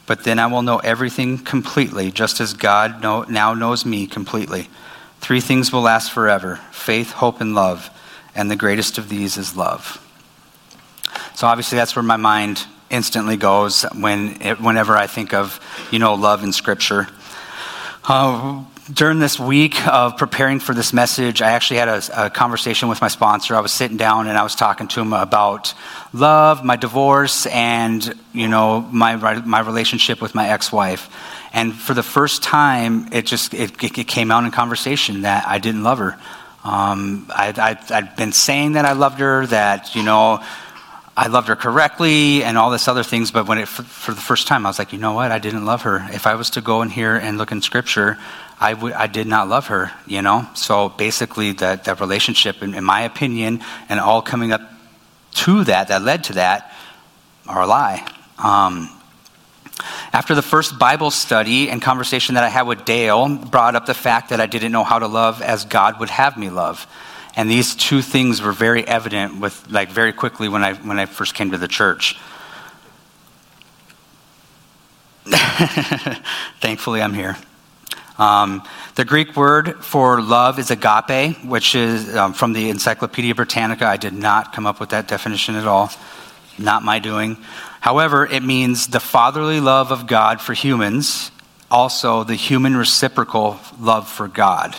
But 0.05 0.25
then 0.25 0.37
I 0.37 0.47
will 0.47 0.61
know 0.61 0.79
everything 0.79 1.37
completely, 1.37 2.11
just 2.11 2.41
as 2.41 2.53
God 2.53 3.01
know, 3.01 3.23
now 3.23 3.53
knows 3.53 3.85
me 3.85 4.05
completely. 4.05 4.67
Three 5.21 5.39
things 5.39 5.71
will 5.71 5.79
last 5.79 6.11
forever 6.11 6.57
faith, 6.71 7.11
hope, 7.11 7.39
and 7.39 7.55
love. 7.55 7.89
And 8.35 8.51
the 8.51 8.57
greatest 8.57 8.97
of 8.97 9.07
these 9.07 9.37
is 9.37 9.55
love. 9.55 10.05
So 11.35 11.47
obviously, 11.47 11.77
that's 11.77 11.95
where 11.95 12.03
my 12.03 12.17
mind 12.17 12.65
instantly 12.89 13.37
goes 13.37 13.83
when 13.93 14.41
it, 14.41 14.59
whenever 14.59 14.97
I 14.97 15.07
think 15.07 15.33
of, 15.33 15.61
you 15.89 15.99
know, 15.99 16.15
love 16.15 16.43
in 16.43 16.51
Scripture. 16.51 17.07
Uh, 18.03 18.65
during 18.93 19.19
this 19.19 19.39
week 19.39 19.87
of 19.87 20.17
preparing 20.17 20.59
for 20.59 20.73
this 20.73 20.93
message, 20.93 21.41
I 21.41 21.51
actually 21.51 21.77
had 21.77 21.87
a, 21.87 22.25
a, 22.25 22.29
conversation 22.29 22.89
with 22.89 23.01
my 23.01 23.07
sponsor. 23.07 23.55
I 23.55 23.59
was 23.59 23.71
sitting 23.71 23.97
down 23.97 24.27
and 24.27 24.37
I 24.37 24.43
was 24.43 24.55
talking 24.55 24.87
to 24.89 25.01
him 25.01 25.13
about 25.13 25.73
love, 26.13 26.63
my 26.63 26.75
divorce, 26.75 27.45
and 27.47 28.13
you 28.33 28.47
know 28.47 28.81
my 28.81 29.15
my 29.41 29.59
relationship 29.59 30.21
with 30.21 30.33
my 30.33 30.49
ex-wife. 30.49 31.09
And 31.53 31.73
for 31.73 31.93
the 31.93 32.03
first 32.03 32.43
time, 32.43 33.09
it 33.11 33.25
just 33.25 33.53
it, 33.53 33.81
it 33.83 34.07
came 34.07 34.31
out 34.31 34.43
in 34.43 34.51
conversation 34.51 35.21
that 35.21 35.47
I 35.47 35.59
didn't 35.59 35.83
love 35.83 35.99
her. 35.99 36.17
Um, 36.63 37.27
I, 37.29 37.53
I, 37.57 37.95
I'd 37.95 38.15
been 38.15 38.33
saying 38.33 38.73
that 38.73 38.85
I 38.85 38.93
loved 38.93 39.19
her, 39.19 39.45
that 39.47 39.95
you 39.95 40.03
know 40.03 40.43
I 41.19 41.27
loved 41.27 41.49
her 41.49 41.55
correctly 41.57 42.45
and 42.45 42.57
all 42.57 42.69
this 42.69 42.87
other 42.87 43.03
things, 43.03 43.29
but 43.29 43.45
when 43.45 43.57
it, 43.57 43.67
for, 43.67 43.83
for, 43.83 44.13
the 44.13 44.21
first 44.21 44.47
time, 44.47 44.65
I 44.65 44.69
was 44.69 44.79
like, 44.79 44.93
you 44.93 44.99
know 44.99 45.11
what? 45.11 45.33
I 45.33 45.39
didn't 45.39 45.65
love 45.65 45.81
her. 45.81 46.07
If 46.13 46.25
I 46.25 46.35
was 46.35 46.51
to 46.51 46.61
go 46.61 46.81
in 46.81 46.89
here 46.89 47.17
and 47.17 47.37
look 47.37 47.51
in 47.51 47.61
scripture, 47.61 48.17
I, 48.59 48.73
w- 48.73 48.93
I 48.95 49.07
did 49.07 49.27
not 49.27 49.47
love 49.47 49.67
her, 49.67 49.91
you 50.05 50.21
know? 50.21 50.47
So 50.53 50.89
basically, 50.89 51.53
that, 51.53 51.85
that 51.85 51.99
relationship, 51.99 52.61
in, 52.61 52.73
in 52.73 52.83
my 52.83 53.01
opinion, 53.01 53.61
and 53.87 53.99
all 53.99 54.21
coming 54.21 54.51
up 54.51 54.61
to 55.35 55.63
that, 55.63 55.87
that 55.87 56.01
led 56.01 56.25
to 56.25 56.33
that, 56.33 56.73
are 57.47 57.61
a 57.61 57.67
lie. 57.67 58.05
Um, 58.37 58.89
after 60.11 60.35
the 60.35 60.41
first 60.41 60.77
Bible 60.77 61.11
study 61.11 61.69
and 61.69 61.81
conversation 61.81 62.35
that 62.35 62.43
I 62.43 62.49
had 62.49 62.63
with 62.63 62.83
Dale, 62.83 63.29
brought 63.29 63.75
up 63.75 63.85
the 63.85 63.93
fact 63.93 64.29
that 64.29 64.41
I 64.41 64.45
didn't 64.45 64.71
know 64.71 64.83
how 64.83 64.99
to 64.99 65.07
love 65.07 65.41
as 65.41 65.65
God 65.65 65.99
would 65.99 66.09
have 66.09 66.37
me 66.37 66.49
love. 66.49 66.85
And 67.35 67.49
these 67.49 67.75
two 67.75 68.01
things 68.01 68.41
were 68.41 68.51
very 68.51 68.85
evident 68.85 69.39
with 69.39 69.69
like 69.69 69.89
very 69.89 70.11
quickly 70.11 70.49
when 70.49 70.63
I 70.63 70.73
when 70.73 70.99
I 70.99 71.05
first 71.05 71.35
came 71.35 71.51
to 71.51 71.57
the 71.57 71.67
church. 71.67 72.19
Thankfully, 76.59 77.01
I'm 77.01 77.13
here. 77.13 77.37
Um, 78.19 78.63
the 78.95 79.05
Greek 79.05 79.37
word 79.37 79.83
for 79.83 80.21
love 80.21 80.59
is 80.59 80.71
agape, 80.71 81.37
which 81.45 81.73
is 81.73 82.13
um, 82.17 82.33
from 82.33 82.51
the 82.51 82.69
Encyclopedia 82.69 83.33
Britannica. 83.33 83.85
I 83.85 83.95
did 83.95 84.13
not 84.13 84.51
come 84.51 84.67
up 84.67 84.81
with 84.81 84.89
that 84.89 85.07
definition 85.07 85.55
at 85.55 85.65
all, 85.65 85.89
not 86.57 86.83
my 86.83 86.99
doing. 86.99 87.37
However, 87.79 88.25
it 88.25 88.43
means 88.43 88.87
the 88.87 88.99
fatherly 88.99 89.61
love 89.61 89.93
of 89.93 90.05
God 90.05 90.41
for 90.41 90.53
humans, 90.53 91.31
also 91.71 92.25
the 92.25 92.35
human 92.35 92.75
reciprocal 92.75 93.57
love 93.79 94.09
for 94.09 94.27
God. 94.27 94.75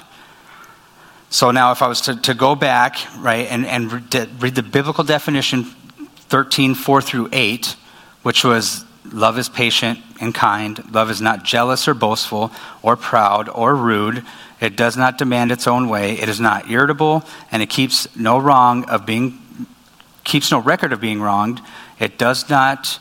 So 1.30 1.50
now, 1.50 1.72
if 1.72 1.80
I 1.80 1.88
was 1.88 2.02
to, 2.02 2.20
to 2.22 2.34
go 2.34 2.54
back, 2.54 2.98
right, 3.20 3.46
and, 3.48 3.64
and 3.64 3.90
read 4.42 4.54
the 4.54 4.62
biblical 4.62 5.04
definition 5.04 5.64
13, 6.28 6.74
4 6.74 7.00
through 7.00 7.28
8, 7.32 7.76
which 8.22 8.44
was 8.44 8.84
love 9.04 9.38
is 9.38 9.48
patient 9.48 9.98
and 10.20 10.34
kind, 10.34 10.92
love 10.92 11.10
is 11.10 11.20
not 11.20 11.44
jealous 11.44 11.88
or 11.88 11.94
boastful 11.94 12.52
or 12.82 12.96
proud 12.96 13.48
or 13.48 13.74
rude, 13.74 14.24
it 14.60 14.76
does 14.76 14.96
not 14.96 15.18
demand 15.18 15.50
its 15.50 15.66
own 15.66 15.88
way, 15.88 16.12
it 16.12 16.28
is 16.28 16.40
not 16.40 16.70
irritable, 16.70 17.24
and 17.50 17.62
it 17.62 17.70
keeps 17.70 18.14
no 18.16 18.38
wrong 18.38 18.84
of 18.84 19.06
being 19.06 19.38
keeps 20.22 20.52
no 20.52 20.60
record 20.60 20.92
of 20.92 21.00
being 21.00 21.20
wronged, 21.20 21.60
it 21.98 22.18
does 22.18 22.48
not 22.50 23.00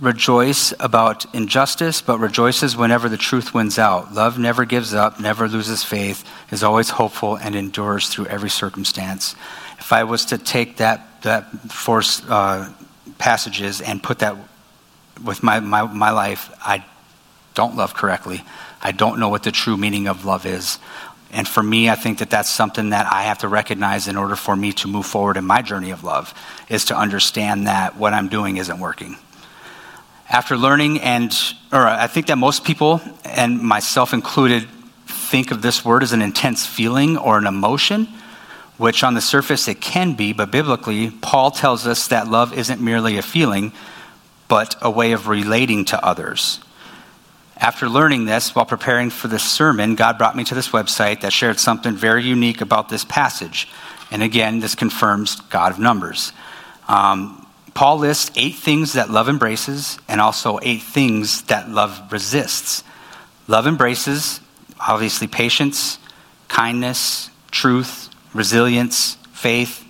rejoice 0.00 0.74
about 0.78 1.32
injustice, 1.34 2.02
but 2.02 2.18
rejoices 2.18 2.76
whenever 2.76 3.08
the 3.08 3.16
truth 3.16 3.54
wins 3.54 3.78
out. 3.78 4.12
Love 4.12 4.38
never 4.38 4.64
gives 4.64 4.92
up, 4.92 5.18
never 5.18 5.48
loses 5.48 5.82
faith, 5.82 6.28
is 6.50 6.62
always 6.62 6.90
hopeful, 6.90 7.36
and 7.36 7.54
endures 7.54 8.08
through 8.08 8.26
every 8.26 8.50
circumstance. 8.50 9.34
If 9.78 9.92
I 9.92 10.04
was 10.04 10.26
to 10.26 10.38
take 10.38 10.78
that, 10.78 11.22
that 11.22 11.50
four 11.70 12.02
uh, 12.28 12.70
passages 13.18 13.80
and 13.80 14.02
put 14.02 14.18
that 14.18 14.36
with 15.24 15.42
my, 15.42 15.60
my, 15.60 15.82
my 15.82 16.10
life, 16.10 16.50
I 16.60 16.84
don't 17.54 17.76
love 17.76 17.94
correctly. 17.94 18.44
I 18.82 18.92
don't 18.92 19.18
know 19.18 19.28
what 19.28 19.42
the 19.42 19.52
true 19.52 19.76
meaning 19.76 20.08
of 20.08 20.24
love 20.24 20.46
is. 20.46 20.78
And 21.32 21.46
for 21.48 21.62
me, 21.62 21.90
I 21.90 21.94
think 21.96 22.18
that 22.18 22.30
that's 22.30 22.48
something 22.48 22.90
that 22.90 23.12
I 23.12 23.22
have 23.22 23.38
to 23.38 23.48
recognize 23.48 24.08
in 24.08 24.16
order 24.16 24.36
for 24.36 24.54
me 24.54 24.72
to 24.74 24.88
move 24.88 25.06
forward 25.06 25.36
in 25.36 25.44
my 25.44 25.60
journey 25.62 25.90
of 25.90 26.04
love, 26.04 26.32
is 26.68 26.84
to 26.86 26.96
understand 26.96 27.66
that 27.66 27.96
what 27.96 28.14
I'm 28.14 28.28
doing 28.28 28.58
isn't 28.58 28.78
working 28.78 29.16
after 30.28 30.56
learning, 30.56 31.00
and, 31.00 31.32
or 31.72 31.86
I 31.86 32.06
think 32.08 32.26
that 32.26 32.36
most 32.36 32.64
people, 32.64 33.00
and 33.24 33.60
myself 33.60 34.12
included, 34.12 34.68
think 35.06 35.50
of 35.50 35.62
this 35.62 35.84
word 35.84 36.02
as 36.02 36.12
an 36.12 36.22
intense 36.22 36.66
feeling 36.66 37.16
or 37.16 37.38
an 37.38 37.46
emotion, 37.46 38.08
which 38.76 39.04
on 39.04 39.14
the 39.14 39.20
surface 39.20 39.68
it 39.68 39.80
can 39.80 40.14
be, 40.14 40.32
but 40.32 40.50
biblically, 40.50 41.10
Paul 41.10 41.50
tells 41.50 41.86
us 41.86 42.08
that 42.08 42.28
love 42.28 42.52
isn't 42.52 42.80
merely 42.80 43.16
a 43.16 43.22
feeling, 43.22 43.72
but 44.48 44.76
a 44.80 44.90
way 44.90 45.12
of 45.12 45.28
relating 45.28 45.84
to 45.86 46.04
others. 46.04 46.60
After 47.56 47.88
learning 47.88 48.26
this 48.26 48.54
while 48.54 48.66
preparing 48.66 49.10
for 49.10 49.28
this 49.28 49.42
sermon, 49.42 49.94
God 49.94 50.18
brought 50.18 50.36
me 50.36 50.44
to 50.44 50.54
this 50.54 50.68
website 50.68 51.22
that 51.22 51.32
shared 51.32 51.58
something 51.58 51.94
very 51.94 52.22
unique 52.22 52.60
about 52.60 52.88
this 52.88 53.04
passage. 53.04 53.68
And 54.10 54.22
again, 54.22 54.60
this 54.60 54.74
confirms 54.74 55.40
God 55.40 55.72
of 55.72 55.78
numbers. 55.78 56.32
Um, 56.86 57.46
Paul 57.72 57.98
lists 57.98 58.30
eight 58.36 58.54
things 58.54 58.92
that 58.92 59.10
love 59.10 59.28
embraces 59.28 59.98
and 60.08 60.20
also 60.20 60.58
eight 60.62 60.82
things 60.82 61.42
that 61.42 61.68
love 61.68 62.12
resists. 62.12 62.84
Love 63.48 63.66
embraces, 63.66 64.40
obviously, 64.80 65.26
patience, 65.26 65.98
kindness, 66.48 67.30
truth, 67.50 68.10
resilience, 68.32 69.16
faith, 69.32 69.84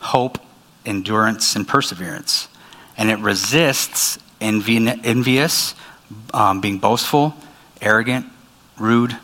hope, 0.00 0.38
endurance, 0.84 1.56
and 1.56 1.66
perseverance. 1.66 2.48
And 2.96 3.10
it 3.10 3.18
resists 3.18 4.18
envi- 4.40 5.00
envious, 5.04 5.74
um, 6.34 6.60
being 6.60 6.78
boastful, 6.78 7.34
arrogant, 7.80 8.26
rude, 8.78 9.16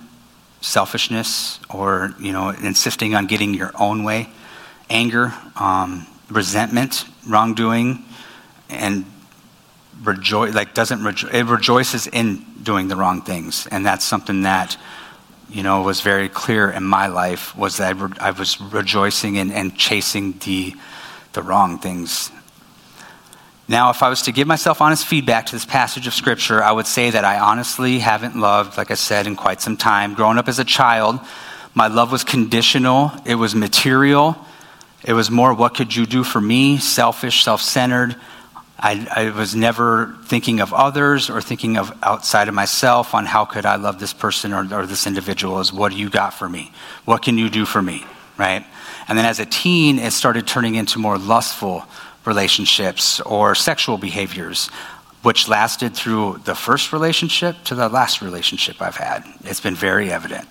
selfishness, 0.61 1.61
or 1.71 2.15
you 2.19 2.33
know, 2.33 2.51
insisting 2.51 3.15
on 3.15 3.27
getting 3.27 3.55
your 3.55 3.73
own 3.79 4.05
way, 4.05 4.29
anger, 4.91 5.35
um, 5.57 6.07
resentment, 6.31 7.05
wrongdoing, 7.27 8.05
and 8.69 9.05
rejoice 10.03 10.55
like 10.55 10.75
doesn't 10.75 11.01
rejo- 11.01 11.33
it 11.33 11.45
rejoices 11.45 12.07
in 12.07 12.45
doing 12.63 12.89
the 12.89 12.97
wrong 12.97 13.23
things, 13.23 13.67
and 13.71 13.85
that's 13.85 14.05
something 14.05 14.43
that 14.43 14.77
you 15.51 15.63
know 15.63 15.83
was 15.83 16.01
very 16.01 16.29
clear 16.29 16.71
in 16.71 16.85
my 16.85 17.07
life 17.07 17.57
was 17.57 17.79
that 17.79 17.89
I, 17.89 17.91
re- 17.91 18.17
I 18.21 18.31
was 18.33 18.61
rejoicing 18.61 19.37
in, 19.37 19.51
and 19.51 19.77
chasing 19.77 20.39
the 20.45 20.75
the 21.33 21.43
wrong 21.43 21.79
things. 21.79 22.31
Now, 23.71 23.91
if 23.91 24.03
I 24.03 24.09
was 24.09 24.23
to 24.23 24.33
give 24.33 24.49
myself 24.49 24.81
honest 24.81 25.07
feedback 25.07 25.45
to 25.47 25.53
this 25.53 25.67
passage 25.67 26.07
of 26.07 26.15
Scripture, 26.15 26.65
I 26.65 26.73
would 26.73 26.87
say 26.87 27.11
that 27.11 27.27
I 27.27 27.39
honestly 27.39 27.99
haven't 27.99 28.35
loved, 28.35 28.79
like 28.79 28.91
I 28.91 28.95
said, 28.95 29.27
in 29.27 29.37
quite 29.37 29.61
some 29.61 29.77
time. 29.77 30.15
Growing 30.15 30.39
up 30.39 30.49
as 30.49 30.59
a 30.59 30.65
child, 30.65 31.21
my 31.75 31.89
love 31.89 32.11
was 32.11 32.25
conditional, 32.25 33.13
it 33.27 33.35
was 33.35 33.55
material, 33.55 34.39
it 35.05 35.13
was 35.13 35.31
more, 35.31 35.53
what 35.53 35.75
could 35.75 35.95
you 35.95 36.07
do 36.07 36.25
for 36.25 36.41
me? 36.41 36.79
Selfish, 36.79 37.45
self 37.45 37.61
centered. 37.61 38.17
I, 38.81 39.07
I, 39.15 39.31
was 39.31 39.57
never 39.57 40.17
thinking 40.27 40.61
of 40.61 40.73
others 40.73 41.31
or 41.31 41.41
thinking 41.43 41.79
of 41.79 41.93
outside 42.03 42.47
of 42.47 42.55
myself 42.55 43.13
on 43.13 43.27
how 43.27 43.45
could 43.45 43.67
I 43.67 43.75
love 43.75 43.99
this 43.99 44.13
person 44.13 44.53
or, 44.53 44.61
or 44.73 44.87
this 44.87 45.05
individual 45.05 45.59
is 45.59 45.73
what 45.73 45.91
do 45.91 45.99
you 45.99 46.09
got 46.09 46.33
for 46.33 46.49
me? 46.49 46.71
What 47.05 47.23
can 47.23 47.37
you 47.39 47.51
do 47.51 47.67
for 47.67 47.83
me? 47.83 48.07
Right? 48.37 48.65
And 49.09 49.19
then 49.19 49.25
as 49.25 49.41
a 49.41 49.47
teen, 49.47 49.99
it 49.99 50.13
started 50.13 50.47
turning 50.47 50.77
into 50.77 51.01
more 51.01 51.19
lustful 51.19 51.85
relationships 52.29 53.21
or 53.21 53.57
sexual 53.57 53.99
behaviors, 53.99 54.69
which 55.23 55.49
lasted 55.49 55.95
through 55.97 56.41
the 56.45 56.55
first 56.55 56.93
relationship 56.93 57.57
to 57.65 57.75
the 57.75 57.89
last 57.89 58.23
relationship 58.23 58.81
I've 58.81 58.97
had. 58.97 59.25
It's 59.45 59.61
been 59.61 59.75
very 59.75 60.13
evident. 60.13 60.47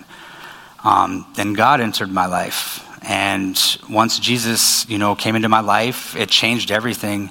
Um, 0.84 1.26
then 1.36 1.54
God 1.54 1.80
entered 1.80 2.10
my 2.10 2.26
life 2.26 2.84
and 3.02 3.58
once 3.88 4.18
Jesus, 4.18 4.88
you 4.88 4.98
know, 4.98 5.14
came 5.14 5.36
into 5.36 5.48
my 5.48 5.60
life, 5.60 6.16
it 6.16 6.28
changed 6.28 6.70
everything. 6.70 7.30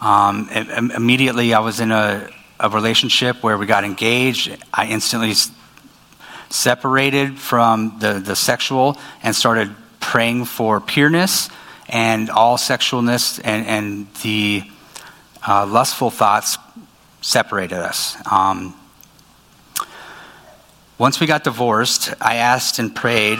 Um, 0.00 0.48
immediately, 0.50 1.54
I 1.54 1.60
was 1.60 1.80
in 1.80 1.92
a, 1.92 2.28
a, 2.58 2.68
relationship 2.68 3.42
where 3.42 3.56
we 3.56 3.66
got 3.66 3.84
engaged. 3.84 4.56
I 4.72 4.86
instantly 4.86 5.34
separated 6.50 7.38
from 7.38 7.98
the, 8.00 8.14
the 8.14 8.34
sexual 8.34 8.98
and 9.22 9.34
started 9.36 9.74
praying 10.00 10.46
for 10.46 10.80
pureness 10.80 11.48
and 11.92 12.30
all 12.30 12.56
sexualness 12.56 13.38
and, 13.44 13.66
and 13.66 14.14
the 14.22 14.64
uh, 15.46 15.66
lustful 15.66 16.10
thoughts 16.10 16.56
separated 17.20 17.78
us. 17.78 18.16
Um, 18.30 18.74
once 20.98 21.20
we 21.20 21.26
got 21.26 21.44
divorced, 21.44 22.14
I 22.20 22.36
asked 22.36 22.78
and 22.78 22.94
prayed 22.94 23.38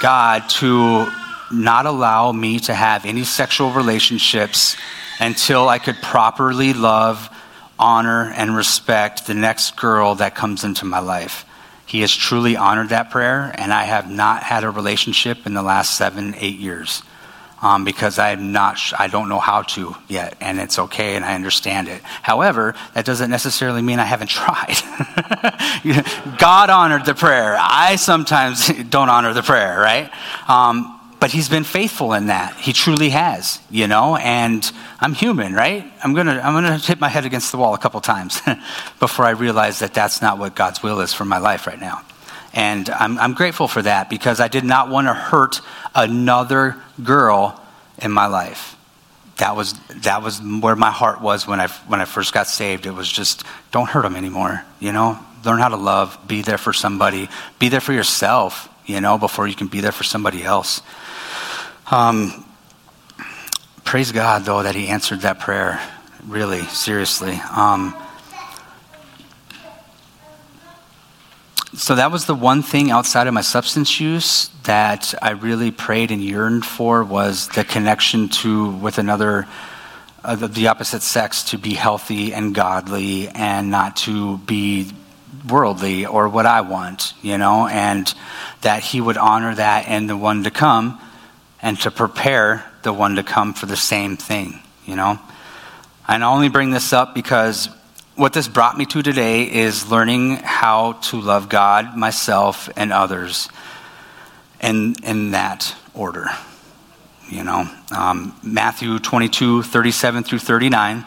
God 0.00 0.48
to 0.48 1.10
not 1.52 1.86
allow 1.86 2.32
me 2.32 2.58
to 2.60 2.74
have 2.74 3.04
any 3.04 3.24
sexual 3.24 3.70
relationships 3.70 4.76
until 5.20 5.68
I 5.68 5.78
could 5.78 5.96
properly 5.96 6.72
love, 6.72 7.28
honor, 7.78 8.32
and 8.34 8.56
respect 8.56 9.26
the 9.26 9.34
next 9.34 9.76
girl 9.76 10.14
that 10.16 10.34
comes 10.34 10.64
into 10.64 10.84
my 10.84 11.00
life. 11.00 11.44
He 11.86 12.02
has 12.02 12.14
truly 12.14 12.56
honored 12.56 12.90
that 12.90 13.10
prayer, 13.10 13.52
and 13.56 13.72
I 13.72 13.84
have 13.84 14.10
not 14.10 14.42
had 14.42 14.62
a 14.62 14.70
relationship 14.70 15.46
in 15.46 15.54
the 15.54 15.62
last 15.62 15.96
seven, 15.96 16.34
eight 16.36 16.58
years. 16.58 17.02
Um, 17.60 17.84
because 17.84 18.20
I'm 18.20 18.52
not, 18.52 18.78
I 18.96 19.08
don't 19.08 19.28
know 19.28 19.40
how 19.40 19.62
to 19.62 19.96
yet, 20.06 20.36
and 20.40 20.60
it's 20.60 20.78
okay, 20.78 21.16
and 21.16 21.24
I 21.24 21.34
understand 21.34 21.88
it. 21.88 22.02
However, 22.22 22.76
that 22.94 23.04
doesn't 23.04 23.30
necessarily 23.30 23.82
mean 23.82 23.98
I 23.98 24.04
haven't 24.04 24.30
tried. 24.30 24.76
God 26.38 26.70
honored 26.70 27.04
the 27.04 27.14
prayer. 27.14 27.56
I 27.58 27.96
sometimes 27.96 28.68
don't 28.90 29.08
honor 29.08 29.34
the 29.34 29.42
prayer, 29.42 29.78
right? 29.80 30.10
Um, 30.48 30.98
but 31.20 31.30
he's 31.32 31.48
been 31.48 31.64
faithful 31.64 32.12
in 32.12 32.26
that. 32.26 32.54
He 32.56 32.72
truly 32.72 33.10
has, 33.10 33.60
you 33.70 33.88
know, 33.88 34.16
and 34.16 34.70
I'm 35.00 35.14
human, 35.14 35.52
right? 35.52 35.84
I'm 36.04 36.14
to 36.14 36.46
I'm 36.46 36.62
to 36.62 36.86
hit 36.86 37.00
my 37.00 37.08
head 37.08 37.24
against 37.24 37.50
the 37.50 37.58
wall 37.58 37.74
a 37.74 37.78
couple 37.78 38.00
times 38.00 38.40
before 39.00 39.24
I 39.24 39.30
realize 39.30 39.80
that 39.80 39.94
that's 39.94 40.22
not 40.22 40.38
what 40.38 40.54
God's 40.54 40.82
will 40.82 41.00
is 41.00 41.12
for 41.12 41.24
my 41.24 41.38
life 41.38 41.66
right 41.66 41.80
now. 41.80 42.02
And 42.58 42.90
I'm, 42.90 43.18
I'm 43.18 43.34
grateful 43.34 43.68
for 43.68 43.82
that 43.82 44.10
because 44.10 44.40
I 44.40 44.48
did 44.48 44.64
not 44.64 44.88
want 44.88 45.06
to 45.06 45.14
hurt 45.14 45.60
another 45.94 46.74
girl 47.04 47.62
in 48.02 48.10
my 48.10 48.26
life. 48.26 48.76
That 49.36 49.54
was, 49.54 49.74
that 50.02 50.24
was 50.24 50.42
where 50.42 50.74
my 50.74 50.90
heart 50.90 51.20
was 51.20 51.46
when 51.46 51.60
I, 51.60 51.68
when 51.86 52.00
I 52.00 52.04
first 52.04 52.34
got 52.34 52.48
saved. 52.48 52.84
It 52.86 52.90
was 52.90 53.08
just, 53.08 53.44
don't 53.70 53.88
hurt 53.88 54.02
them 54.02 54.16
anymore, 54.16 54.64
you 54.80 54.90
know? 54.90 55.20
Learn 55.44 55.60
how 55.60 55.68
to 55.68 55.76
love, 55.76 56.18
be 56.26 56.42
there 56.42 56.58
for 56.58 56.72
somebody, 56.72 57.28
be 57.60 57.68
there 57.68 57.78
for 57.80 57.92
yourself, 57.92 58.68
you 58.86 59.00
know, 59.00 59.18
before 59.18 59.46
you 59.46 59.54
can 59.54 59.68
be 59.68 59.80
there 59.80 59.92
for 59.92 60.02
somebody 60.02 60.42
else. 60.42 60.82
Um, 61.92 62.44
praise 63.84 64.10
God, 64.10 64.44
though, 64.44 64.64
that 64.64 64.74
He 64.74 64.88
answered 64.88 65.20
that 65.20 65.38
prayer, 65.38 65.80
really, 66.26 66.62
seriously. 66.62 67.40
Um, 67.52 67.94
so 71.74 71.94
that 71.94 72.10
was 72.10 72.24
the 72.24 72.34
one 72.34 72.62
thing 72.62 72.90
outside 72.90 73.26
of 73.26 73.34
my 73.34 73.42
substance 73.42 74.00
use 74.00 74.48
that 74.64 75.14
I 75.20 75.32
really 75.32 75.70
prayed 75.70 76.10
and 76.10 76.22
yearned 76.22 76.64
for 76.64 77.04
was 77.04 77.48
the 77.48 77.64
connection 77.64 78.30
to 78.30 78.70
with 78.70 78.98
another 78.98 79.46
uh, 80.24 80.34
the, 80.34 80.48
the 80.48 80.68
opposite 80.68 81.02
sex 81.02 81.44
to 81.44 81.58
be 81.58 81.74
healthy 81.74 82.32
and 82.32 82.54
godly 82.54 83.28
and 83.28 83.70
not 83.70 83.96
to 83.96 84.38
be 84.38 84.90
worldly 85.48 86.06
or 86.06 86.28
what 86.28 86.46
I 86.46 86.62
want, 86.62 87.14
you 87.22 87.38
know, 87.38 87.68
and 87.68 88.12
that 88.62 88.82
he 88.82 89.00
would 89.00 89.16
honor 89.16 89.54
that 89.54 89.86
and 89.88 90.08
the 90.08 90.16
one 90.16 90.44
to 90.44 90.50
come 90.50 91.00
and 91.62 91.78
to 91.80 91.90
prepare 91.90 92.64
the 92.82 92.92
one 92.92 93.16
to 93.16 93.22
come 93.22 93.52
for 93.52 93.66
the 93.66 93.76
same 93.76 94.16
thing, 94.16 94.60
you 94.86 94.96
know? 94.96 95.18
And 96.08 96.24
I 96.24 96.32
only 96.32 96.48
bring 96.48 96.70
this 96.70 96.92
up 96.92 97.14
because 97.14 97.68
what 98.18 98.32
this 98.32 98.48
brought 98.48 98.76
me 98.76 98.84
to 98.84 99.00
today 99.00 99.44
is 99.44 99.88
learning 99.88 100.38
how 100.38 100.94
to 100.94 101.20
love 101.20 101.48
God, 101.48 101.96
myself, 101.96 102.68
and 102.74 102.92
others 102.92 103.48
in, 104.60 104.96
in 105.04 105.30
that 105.30 105.76
order. 105.94 106.26
You 107.28 107.44
know, 107.44 107.70
um, 107.96 108.34
Matthew 108.42 108.98
22, 108.98 109.62
37 109.62 110.24
through 110.24 110.40
39. 110.40 111.04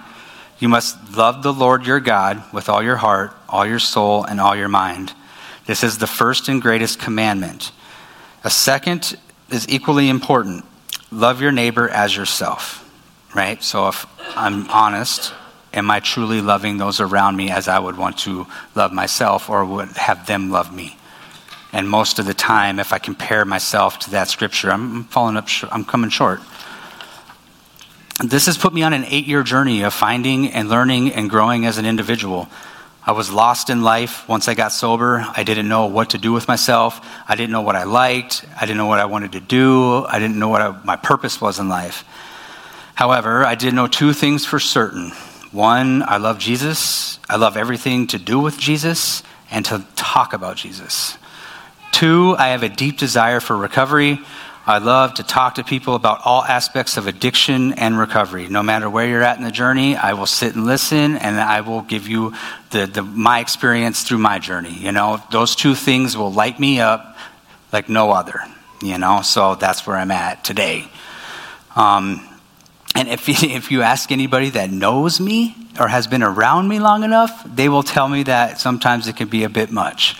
You 0.59 0.69
must 0.69 1.17
love 1.17 1.43
the 1.43 1.51
Lord 1.51 1.85
your 1.85 1.99
God 1.99 2.41
with 2.53 2.69
all 2.69 2.81
your 2.81 2.95
heart, 2.95 3.35
all 3.49 3.65
your 3.65 3.79
soul, 3.79 4.23
and 4.23 4.39
all 4.39 4.55
your 4.55 4.69
mind. 4.69 5.11
This 5.65 5.83
is 5.83 5.97
the 5.97 6.07
first 6.07 6.47
and 6.47 6.61
greatest 6.61 6.97
commandment. 6.97 7.73
A 8.45 8.49
second 8.49 9.17
is 9.49 9.67
equally 9.67 10.07
important 10.07 10.63
love 11.11 11.41
your 11.41 11.51
neighbor 11.51 11.89
as 11.89 12.15
yourself, 12.15 12.89
right? 13.35 13.61
So 13.61 13.89
if 13.89 14.05
I'm 14.37 14.69
honest, 14.69 15.33
am 15.73 15.89
I 15.89 15.99
truly 15.99 16.41
loving 16.41 16.77
those 16.77 16.99
around 16.99 17.35
me 17.35 17.49
as 17.49 17.67
I 17.67 17.79
would 17.79 17.97
want 17.97 18.17
to 18.19 18.47
love 18.75 18.91
myself 18.91 19.49
or 19.49 19.65
would 19.65 19.89
have 19.89 20.27
them 20.27 20.49
love 20.49 20.73
me? 20.73 20.97
And 21.73 21.89
most 21.89 22.19
of 22.19 22.25
the 22.25 22.33
time, 22.33 22.79
if 22.79 22.91
I 22.91 22.99
compare 22.99 23.45
myself 23.45 23.99
to 23.99 24.11
that 24.11 24.27
scripture, 24.27 24.71
I'm 24.71 25.05
falling 25.05 25.37
up, 25.37 25.47
I'm 25.71 25.85
coming 25.85 26.09
short. 26.09 26.41
This 28.23 28.45
has 28.45 28.57
put 28.57 28.73
me 28.73 28.83
on 28.83 28.93
an 28.93 29.05
eight 29.05 29.25
year 29.25 29.41
journey 29.41 29.83
of 29.83 29.93
finding 29.93 30.49
and 30.49 30.69
learning 30.69 31.13
and 31.13 31.29
growing 31.29 31.65
as 31.65 31.77
an 31.77 31.85
individual. 31.85 32.49
I 33.03 33.13
was 33.13 33.31
lost 33.31 33.71
in 33.71 33.81
life 33.81 34.27
once 34.29 34.47
I 34.47 34.53
got 34.53 34.71
sober. 34.71 35.25
I 35.35 35.43
didn't 35.43 35.67
know 35.67 35.87
what 35.87 36.11
to 36.11 36.19
do 36.19 36.31
with 36.31 36.47
myself. 36.47 37.03
I 37.27 37.35
didn't 37.35 37.51
know 37.51 37.61
what 37.61 37.75
I 37.75 37.85
liked. 37.85 38.45
I 38.55 38.61
didn't 38.61 38.77
know 38.77 38.85
what 38.85 38.99
I 38.99 39.05
wanted 39.05 39.31
to 39.31 39.39
do. 39.39 40.05
I 40.05 40.19
didn't 40.19 40.37
know 40.37 40.49
what 40.49 40.61
I, 40.61 40.79
my 40.83 40.97
purpose 40.97 41.41
was 41.41 41.57
in 41.57 41.67
life. 41.67 42.03
However, 42.93 43.43
I 43.43 43.55
did 43.55 43.73
know 43.73 43.87
two 43.87 44.13
things 44.13 44.45
for 44.45 44.59
certain. 44.59 45.13
One, 45.51 46.01
I 46.03 46.15
love 46.15 46.39
Jesus. 46.39 47.19
I 47.29 47.35
love 47.35 47.57
everything 47.57 48.07
to 48.07 48.17
do 48.17 48.39
with 48.39 48.57
Jesus 48.57 49.21
and 49.51 49.65
to 49.65 49.85
talk 49.97 50.31
about 50.31 50.55
Jesus. 50.55 51.17
Two, 51.91 52.35
I 52.37 52.49
have 52.49 52.63
a 52.63 52.69
deep 52.69 52.97
desire 52.97 53.41
for 53.41 53.57
recovery. 53.57 54.19
I 54.65 54.77
love 54.77 55.15
to 55.15 55.23
talk 55.23 55.55
to 55.55 55.63
people 55.65 55.95
about 55.95 56.21
all 56.23 56.45
aspects 56.45 56.95
of 56.95 57.05
addiction 57.05 57.73
and 57.73 57.99
recovery. 57.99 58.47
No 58.47 58.63
matter 58.63 58.89
where 58.89 59.05
you're 59.05 59.23
at 59.23 59.37
in 59.37 59.43
the 59.43 59.51
journey, 59.51 59.97
I 59.97 60.13
will 60.13 60.25
sit 60.25 60.55
and 60.55 60.65
listen 60.65 61.17
and 61.17 61.37
I 61.37 61.59
will 61.61 61.81
give 61.81 62.07
you 62.07 62.33
the, 62.69 62.85
the, 62.85 63.01
my 63.01 63.41
experience 63.41 64.03
through 64.03 64.19
my 64.19 64.39
journey. 64.39 64.73
You 64.73 64.93
know, 64.93 65.21
those 65.31 65.57
two 65.57 65.75
things 65.75 66.15
will 66.15 66.31
light 66.31 66.61
me 66.61 66.79
up 66.79 67.17
like 67.73 67.89
no 67.89 68.11
other, 68.11 68.39
you 68.81 68.97
know, 68.97 69.21
so 69.21 69.55
that's 69.55 69.85
where 69.85 69.97
I'm 69.97 70.11
at 70.11 70.45
today. 70.45 70.87
Um, 71.75 72.25
and 72.95 73.07
if, 73.07 73.27
if 73.43 73.71
you 73.71 73.81
ask 73.81 74.11
anybody 74.11 74.49
that 74.51 74.71
knows 74.71 75.19
me 75.19 75.55
or 75.79 75.87
has 75.87 76.07
been 76.07 76.23
around 76.23 76.67
me 76.67 76.79
long 76.79 77.03
enough, 77.03 77.43
they 77.45 77.69
will 77.69 77.83
tell 77.83 78.07
me 78.07 78.23
that 78.23 78.59
sometimes 78.59 79.07
it 79.07 79.15
can 79.15 79.27
be 79.27 79.43
a 79.43 79.49
bit 79.49 79.71
much. 79.71 80.19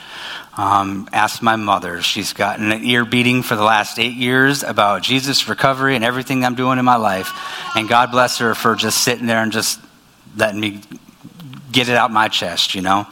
Um, 0.58 1.08
ask 1.14 1.42
my 1.42 1.56
mother. 1.56 2.02
She's 2.02 2.34
gotten 2.34 2.72
an 2.72 2.84
ear 2.84 3.06
beating 3.06 3.42
for 3.42 3.56
the 3.56 3.64
last 3.64 3.98
eight 4.00 4.16
years 4.16 4.64
about 4.64 5.02
Jesus' 5.02 5.48
recovery 5.48 5.96
and 5.96 6.04
everything 6.04 6.44
I'm 6.44 6.56
doing 6.56 6.78
in 6.78 6.84
my 6.84 6.98
life. 6.98 7.32
And 7.76 7.88
God 7.88 8.12
bless 8.12 8.40
her 8.40 8.54
for 8.54 8.76
just 8.76 9.04
sitting 9.04 9.28
there 9.28 9.42
and 9.42 9.52
just 9.52 9.80
letting 10.36 10.60
me 10.60 10.82
get 11.72 11.88
it 11.88 11.96
out 11.96 12.12
my 12.12 12.28
chest, 12.28 12.76
you 12.76 12.82
know. 12.82 13.08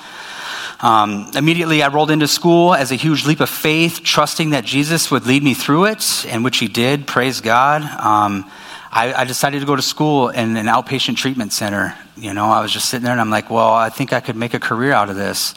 Um, 0.82 1.32
immediately, 1.36 1.84
I 1.84 1.90
rolled 1.90 2.12
into 2.12 2.28
school 2.28 2.74
as 2.74 2.92
a 2.92 2.96
huge 2.96 3.26
leap 3.26 3.42
of 3.42 3.50
faith, 3.50 4.02
trusting 4.04 4.52
that 4.52 4.64
Jesus 4.64 5.12
would 5.12 5.26
lead 5.26 5.44
me 5.44 5.54
through 5.54 5.86
it, 5.86 6.26
and 6.28 6.44
which 6.44 6.58
He 6.58 6.68
did. 6.68 7.06
Praise 7.06 7.42
God. 7.42 7.84
Um, 7.84 8.50
I, 8.92 9.14
I, 9.14 9.24
decided 9.26 9.60
to 9.60 9.68
go 9.68 9.76
to 9.76 9.82
school 9.84 10.30
in 10.30 10.58
an 10.58 10.66
outpatient 10.66 11.18
treatment 11.18 11.54
center. 11.54 11.96
You 12.18 12.34
know, 12.34 12.46
I 12.46 12.62
was 12.62 12.72
just 12.72 12.90
sitting 12.90 13.04
there, 13.04 13.12
and 13.12 13.22
I'm 13.22 13.30
like, 13.30 13.50
well, 13.50 13.72
I 13.72 13.90
think 13.90 14.14
I 14.14 14.20
could 14.20 14.36
make 14.36 14.56
a 14.56 14.60
career 14.60 14.94
out 14.94 15.10
of 15.10 15.16
this. 15.16 15.54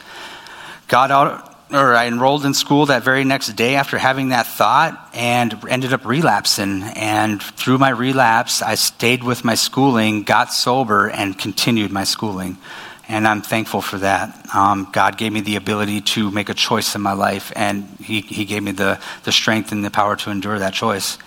God 0.87 1.09
out, 1.09 1.55
or 1.71 1.95
I 1.95 2.05
enrolled 2.05 2.45
in 2.45 2.53
school 2.53 2.85
that 2.87 3.03
very 3.03 3.23
next 3.23 3.47
day 3.53 3.75
after 3.75 3.97
having 3.97 4.29
that 4.29 4.45
thought 4.45 5.09
and 5.13 5.57
ended 5.67 5.93
up 5.93 6.05
relapsing. 6.05 6.83
And 6.83 7.41
through 7.41 7.79
my 7.79 7.89
relapse, 7.89 8.61
I 8.61 8.75
stayed 8.75 9.23
with 9.23 9.43
my 9.43 9.55
schooling, 9.55 10.23
got 10.23 10.53
sober, 10.53 11.09
and 11.09 11.37
continued 11.37 11.91
my 11.91 12.03
schooling. 12.03 12.57
And 13.07 13.27
I'm 13.27 13.41
thankful 13.41 13.81
for 13.81 13.97
that. 13.97 14.55
Um, 14.55 14.89
God 14.91 15.17
gave 15.17 15.33
me 15.33 15.41
the 15.41 15.55
ability 15.55 16.01
to 16.01 16.29
make 16.29 16.49
a 16.49 16.53
choice 16.53 16.93
in 16.95 17.01
my 17.01 17.13
life, 17.13 17.51
and 17.55 17.85
He, 17.99 18.21
he 18.21 18.45
gave 18.45 18.61
me 18.61 18.71
the, 18.73 18.99
the 19.23 19.31
strength 19.31 19.71
and 19.71 19.83
the 19.83 19.89
power 19.89 20.15
to 20.17 20.29
endure 20.29 20.59
that 20.59 20.73
choice. 20.73 21.17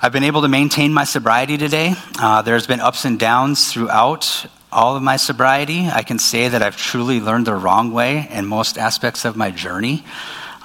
I've 0.00 0.12
been 0.12 0.24
able 0.24 0.42
to 0.42 0.48
maintain 0.48 0.92
my 0.92 1.04
sobriety 1.04 1.58
today. 1.58 1.94
Uh, 2.20 2.42
there's 2.42 2.68
been 2.68 2.78
ups 2.78 3.04
and 3.04 3.18
downs 3.18 3.72
throughout 3.72 4.46
all 4.70 4.96
of 4.96 5.02
my 5.02 5.16
sobriety, 5.16 5.88
I 5.88 6.02
can 6.02 6.18
say 6.18 6.48
that 6.48 6.62
I've 6.62 6.76
truly 6.76 7.20
learned 7.20 7.46
the 7.46 7.54
wrong 7.54 7.92
way 7.92 8.28
in 8.30 8.46
most 8.46 8.76
aspects 8.76 9.24
of 9.24 9.36
my 9.36 9.50
journey, 9.50 10.04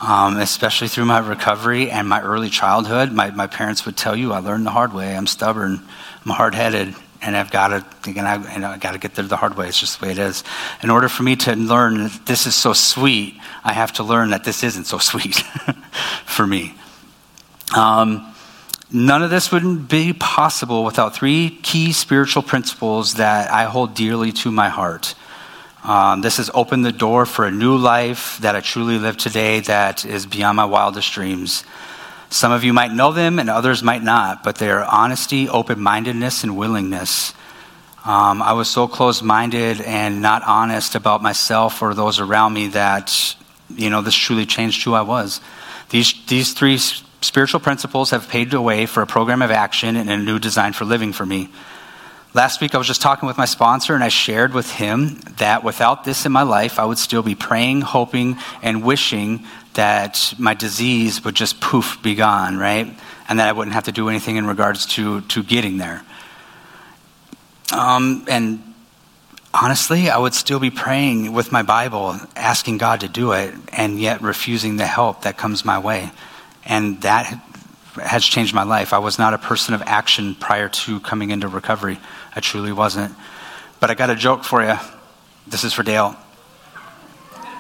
um, 0.01 0.37
especially 0.37 0.89
through 0.89 1.05
my 1.05 1.19
recovery 1.19 1.89
and 1.89 2.07
my 2.07 2.21
early 2.21 2.49
childhood. 2.49 3.11
My, 3.11 3.31
my 3.31 3.47
parents 3.47 3.85
would 3.85 3.95
tell 3.95 4.15
you 4.15 4.33
I 4.33 4.39
learned 4.39 4.65
the 4.65 4.71
hard 4.71 4.93
way. 4.93 5.15
I'm 5.15 5.25
stubborn, 5.25 5.81
I'm 6.25 6.31
hard 6.31 6.53
headed, 6.53 6.93
and 7.21 7.37
I've 7.37 7.49
got 7.49 7.69
to, 7.69 8.09
and 8.09 8.27
I, 8.27 8.35
and 8.53 8.65
I 8.65 8.77
got 8.77 8.91
to 8.91 8.97
get 8.97 9.15
there 9.15 9.25
the 9.25 9.37
hard 9.37 9.55
way. 9.55 9.69
It's 9.69 9.79
just 9.79 9.99
the 9.99 10.05
way 10.05 10.11
it 10.11 10.19
is. 10.19 10.43
In 10.81 10.89
order 10.89 11.07
for 11.07 11.23
me 11.23 11.37
to 11.37 11.55
learn 11.55 12.03
that 12.03 12.25
this 12.25 12.45
is 12.45 12.55
so 12.55 12.73
sweet, 12.73 13.35
I 13.63 13.71
have 13.71 13.93
to 13.93 14.03
learn 14.03 14.31
that 14.31 14.43
this 14.43 14.63
isn't 14.63 14.85
so 14.85 14.97
sweet 14.99 15.37
for 16.25 16.45
me. 16.45 16.75
Um, 17.75 18.32
None 18.95 19.23
of 19.23 19.32
this 19.32 19.51
wouldn't 19.51 19.89
be 19.89 20.13
possible 20.13 20.84
without 20.84 21.15
three 21.15 21.49
key 21.49 21.93
spiritual 21.93 22.43
principles 22.43 23.15
that 23.15 23.49
I 23.49 23.63
hold 23.63 23.95
dearly 23.95 24.32
to 24.34 24.51
my 24.51 24.69
heart. 24.69 25.15
Um, 25.84 26.21
this 26.21 26.38
has 26.38 26.51
opened 26.53 26.86
the 26.86 26.91
door 26.91 27.25
for 27.25 27.45
a 27.45 27.51
new 27.51 27.75
life 27.75 28.38
that 28.41 28.56
I 28.56 28.62
truly 28.62 28.99
live 28.99 29.17
today 29.17 29.62
that 29.62 30.06
is 30.06 30.27
beyond 30.27 30.58
my 30.58 30.65
wildest 30.65 31.12
dreams. 31.12 31.63
Some 32.29 32.51
of 32.51 32.63
you 32.63 32.71
might 32.71 32.93
know 32.93 33.12
them 33.12 33.39
and 33.39 33.49
others 33.49 33.82
might 33.82 34.03
not, 34.03 34.43
but 34.43 34.58
they 34.58 34.69
are 34.69 34.86
honesty, 34.86 35.49
open 35.49 35.79
mindedness, 35.82 36.43
and 36.43 36.56
willingness. 36.56 37.34
Um, 38.06 38.43
I 38.43 38.53
was 38.53 38.69
so 38.69 38.88
close 38.88 39.23
minded 39.23 39.82
and 39.82 40.21
not 40.21 40.43
honest 40.43 40.93
about 40.93 41.23
myself 41.23 41.82
or 41.82 41.95
those 41.95 42.19
around 42.19 42.53
me 42.53 42.67
that, 42.67 43.36
you 43.75 43.89
know, 43.89 44.03
this 44.03 44.13
truly 44.13 44.45
changed 44.45 44.84
who 44.84 44.93
I 44.93 45.01
was. 45.01 45.41
These, 45.93 46.25
these 46.25 46.53
three 46.53 46.79
spiritual 46.79 47.60
principles 47.60 48.10
have 48.10 48.27
paved 48.27 48.49
the 48.49 48.60
way 48.60 48.88
for 48.88 49.03
a 49.03 49.06
program 49.06 49.43
of 49.43 49.51
action 49.51 49.95
and 49.95 50.10
a 50.10 50.17
new 50.17 50.39
design 50.39 50.73
for 50.73 50.86
living 50.86 51.13
for 51.13 51.23
me. 51.23 51.49
Last 52.34 52.62
week, 52.62 52.73
I 52.73 52.79
was 52.79 52.88
just 52.88 52.99
talking 52.99 53.27
with 53.27 53.38
my 53.38 53.45
sponsor, 53.45 53.93
and 53.93 54.03
I 54.03 54.08
shared 54.08 54.56
with 54.56 54.71
him 54.71 55.19
that 55.38 55.63
without 55.63 56.03
this 56.03 56.25
in 56.25 56.32
my 56.32 56.41
life, 56.41 56.79
I 56.79 56.86
would 56.86 56.97
still 56.97 57.21
be 57.21 57.36
praying, 57.36 57.82
hoping, 57.82 58.39
and 58.63 58.84
wishing 58.84 59.45
that 59.75 60.34
my 60.39 60.56
disease 60.56 61.23
would 61.23 61.36
just 61.36 61.62
poof 61.62 61.99
be 62.01 62.15
gone, 62.15 62.58
right? 62.58 62.91
And 63.29 63.38
that 63.38 63.47
I 63.47 63.51
wouldn't 63.51 63.75
have 63.75 63.84
to 63.84 63.91
do 63.91 64.10
anything 64.10 64.38
in 64.38 64.47
regards 64.47 64.88
to, 64.95 65.21
to 65.21 65.43
getting 65.43 65.77
there. 65.77 66.01
Um, 67.71 68.25
and 68.27 68.72
honestly, 69.53 70.09
I 70.09 70.17
would 70.17 70.33
still 70.33 70.59
be 70.59 70.71
praying 70.71 71.31
with 71.33 71.51
my 71.51 71.61
Bible, 71.61 72.19
asking 72.35 72.79
God 72.79 73.01
to 73.01 73.07
do 73.07 73.33
it, 73.33 73.53
and 73.71 73.99
yet 73.99 74.21
refusing 74.21 74.77
the 74.77 74.87
help 74.87 75.23
that 75.23 75.37
comes 75.37 75.63
my 75.63 75.79
way. 75.79 76.11
And 76.65 77.01
that 77.01 77.41
has 78.01 78.25
changed 78.25 78.53
my 78.53 78.63
life. 78.63 78.93
I 78.93 78.97
was 78.97 79.19
not 79.19 79.33
a 79.33 79.37
person 79.37 79.73
of 79.73 79.83
action 79.83 80.35
prior 80.35 80.69
to 80.69 80.99
coming 81.01 81.29
into 81.29 81.47
recovery. 81.47 81.99
I 82.35 82.39
truly 82.39 82.71
wasn't. 82.71 83.13
But 83.79 83.91
I 83.91 83.93
got 83.93 84.09
a 84.09 84.15
joke 84.15 84.43
for 84.43 84.63
you. 84.63 84.75
This 85.45 85.63
is 85.63 85.73
for 85.73 85.83
Dale. 85.83 86.15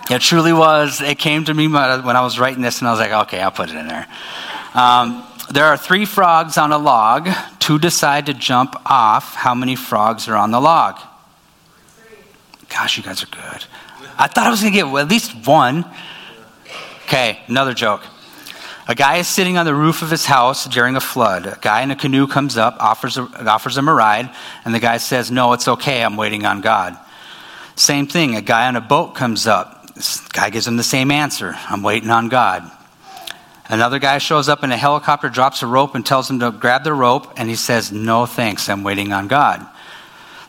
It 0.09 0.21
truly 0.21 0.53
was. 0.53 1.01
It 1.01 1.19
came 1.19 1.45
to 1.45 1.53
me 1.53 1.67
when 1.67 1.75
I 1.77 2.21
was 2.21 2.39
writing 2.39 2.61
this, 2.61 2.79
and 2.79 2.87
I 2.87 2.91
was 2.91 2.99
like, 2.99 3.11
okay, 3.27 3.41
I'll 3.41 3.51
put 3.51 3.69
it 3.69 3.75
in 3.75 3.87
there. 3.87 4.07
Um, 4.73 5.23
there 5.51 5.65
are 5.65 5.77
three 5.77 6.05
frogs 6.05 6.57
on 6.57 6.71
a 6.71 6.77
log. 6.77 7.29
Two 7.59 7.77
decide 7.77 8.25
to 8.25 8.33
jump 8.33 8.75
off. 8.85 9.35
How 9.35 9.53
many 9.53 9.75
frogs 9.75 10.27
are 10.27 10.35
on 10.35 10.51
the 10.51 10.59
log? 10.59 10.99
Gosh, 12.73 12.97
you 12.97 13.03
guys 13.03 13.21
are 13.21 13.27
good. 13.27 13.65
I 14.17 14.27
thought 14.27 14.47
I 14.47 14.49
was 14.49 14.61
going 14.61 14.73
to 14.73 14.79
get 14.79 14.87
at 14.87 15.07
least 15.07 15.47
one. 15.47 15.85
Okay, 17.05 17.39
another 17.47 17.73
joke. 17.75 18.01
A 18.87 18.95
guy 18.95 19.17
is 19.17 19.27
sitting 19.27 19.57
on 19.57 19.65
the 19.65 19.75
roof 19.75 20.01
of 20.01 20.09
his 20.09 20.25
house 20.25 20.65
during 20.65 20.95
a 20.95 20.99
flood. 20.99 21.45
A 21.45 21.57
guy 21.61 21.83
in 21.83 21.91
a 21.91 21.95
canoe 21.95 22.27
comes 22.27 22.57
up, 22.57 22.75
offers, 22.79 23.17
a, 23.17 23.23
offers 23.49 23.77
him 23.77 23.87
a 23.87 23.93
ride, 23.93 24.29
and 24.65 24.73
the 24.73 24.79
guy 24.79 24.97
says, 24.97 25.29
No, 25.29 25.53
it's 25.53 25.67
okay, 25.67 26.03
I'm 26.03 26.17
waiting 26.17 26.45
on 26.45 26.61
God. 26.61 26.97
Same 27.75 28.07
thing, 28.07 28.35
a 28.35 28.41
guy 28.41 28.67
on 28.67 28.75
a 28.75 28.81
boat 28.81 29.15
comes 29.15 29.47
up. 29.47 29.93
This 29.93 30.19
guy 30.29 30.49
gives 30.49 30.67
him 30.67 30.75
the 30.75 30.83
same 30.83 31.11
answer 31.11 31.53
I'm 31.69 31.83
waiting 31.83 32.09
on 32.09 32.27
God. 32.27 32.69
Another 33.69 33.99
guy 33.99 34.17
shows 34.17 34.49
up 34.49 34.63
in 34.63 34.71
a 34.71 34.77
helicopter, 34.77 35.29
drops 35.29 35.61
a 35.61 35.67
rope, 35.67 35.95
and 35.95 36.05
tells 36.05 36.29
him 36.29 36.39
to 36.39 36.51
grab 36.51 36.83
the 36.83 36.93
rope, 36.93 37.31
and 37.37 37.47
he 37.47 37.55
says, 37.55 37.91
No 37.91 38.25
thanks, 38.25 38.67
I'm 38.67 38.83
waiting 38.83 39.13
on 39.13 39.27
God. 39.27 39.65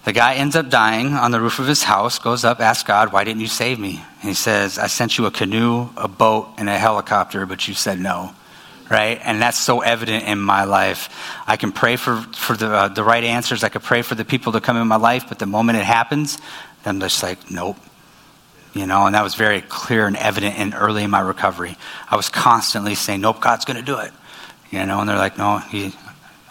The 0.05 0.12
guy 0.12 0.35
ends 0.35 0.55
up 0.55 0.69
dying 0.69 1.14
on 1.14 1.31
the 1.31 1.40
roof 1.40 1.59
of 1.59 1.67
his 1.67 1.83
house, 1.83 2.19
goes 2.19 2.45
up, 2.45 2.61
asks 2.61 2.87
God, 2.87 3.11
Why 3.11 3.25
didn't 3.25 3.40
you 3.40 3.47
save 3.47 3.79
me? 3.79 4.05
And 4.21 4.29
he 4.29 4.35
says, 4.35 4.79
I 4.79 4.87
sent 4.87 5.17
you 5.17 5.25
a 5.25 5.31
canoe, 5.31 5.88
a 5.97 6.09
boat, 6.09 6.49
and 6.59 6.69
a 6.69 6.79
helicopter, 6.79 7.47
but 7.47 7.67
you 7.67 7.73
said 7.73 7.99
no. 7.99 8.35
Right? 8.90 9.19
And 9.25 9.40
that's 9.40 9.59
so 9.59 9.81
evident 9.81 10.25
in 10.25 10.38
my 10.38 10.64
life. 10.64 11.09
I 11.47 11.57
can 11.57 11.73
pray 11.73 11.97
for, 11.97 12.17
for 12.37 12.55
the, 12.55 12.71
uh, 12.71 12.88
the 12.88 13.03
right 13.03 13.25
answers. 13.25 13.64
I 13.64 13.71
can 13.71 13.81
pray 13.81 14.03
for 14.03 14.14
the 14.14 14.27
people 14.27 14.53
to 14.53 14.61
come 14.61 14.77
in 14.77 14.87
my 14.87 14.97
life, 14.97 15.25
but 15.27 15.38
the 15.38 15.47
moment 15.47 15.79
it 15.79 15.85
happens, 15.85 16.37
then 16.85 16.97
I'm 16.97 17.01
just 17.01 17.23
like, 17.23 17.51
nope. 17.51 17.79
You 18.75 18.87
know, 18.87 19.07
and 19.07 19.14
that 19.14 19.25
was 19.25 19.37
very 19.37 19.62
clear 19.62 20.07
and 20.07 20.17
evident 20.17 20.59
in 20.59 20.75
early 20.75 21.05
in 21.05 21.11
my 21.11 21.21
recovery. 21.21 21.79
I 22.11 22.17
was 22.17 22.29
constantly 22.29 22.95
saying, 22.95 23.23
nope, 23.23 23.40
God's 23.40 23.64
going 23.64 23.79
to 23.79 23.83
do 23.83 23.99
it. 24.01 24.12
You 24.71 24.85
know, 24.85 25.01
and 25.01 25.09
they're 25.09 25.17
like, 25.17 25.38
no, 25.38 25.59
he, 25.59 25.95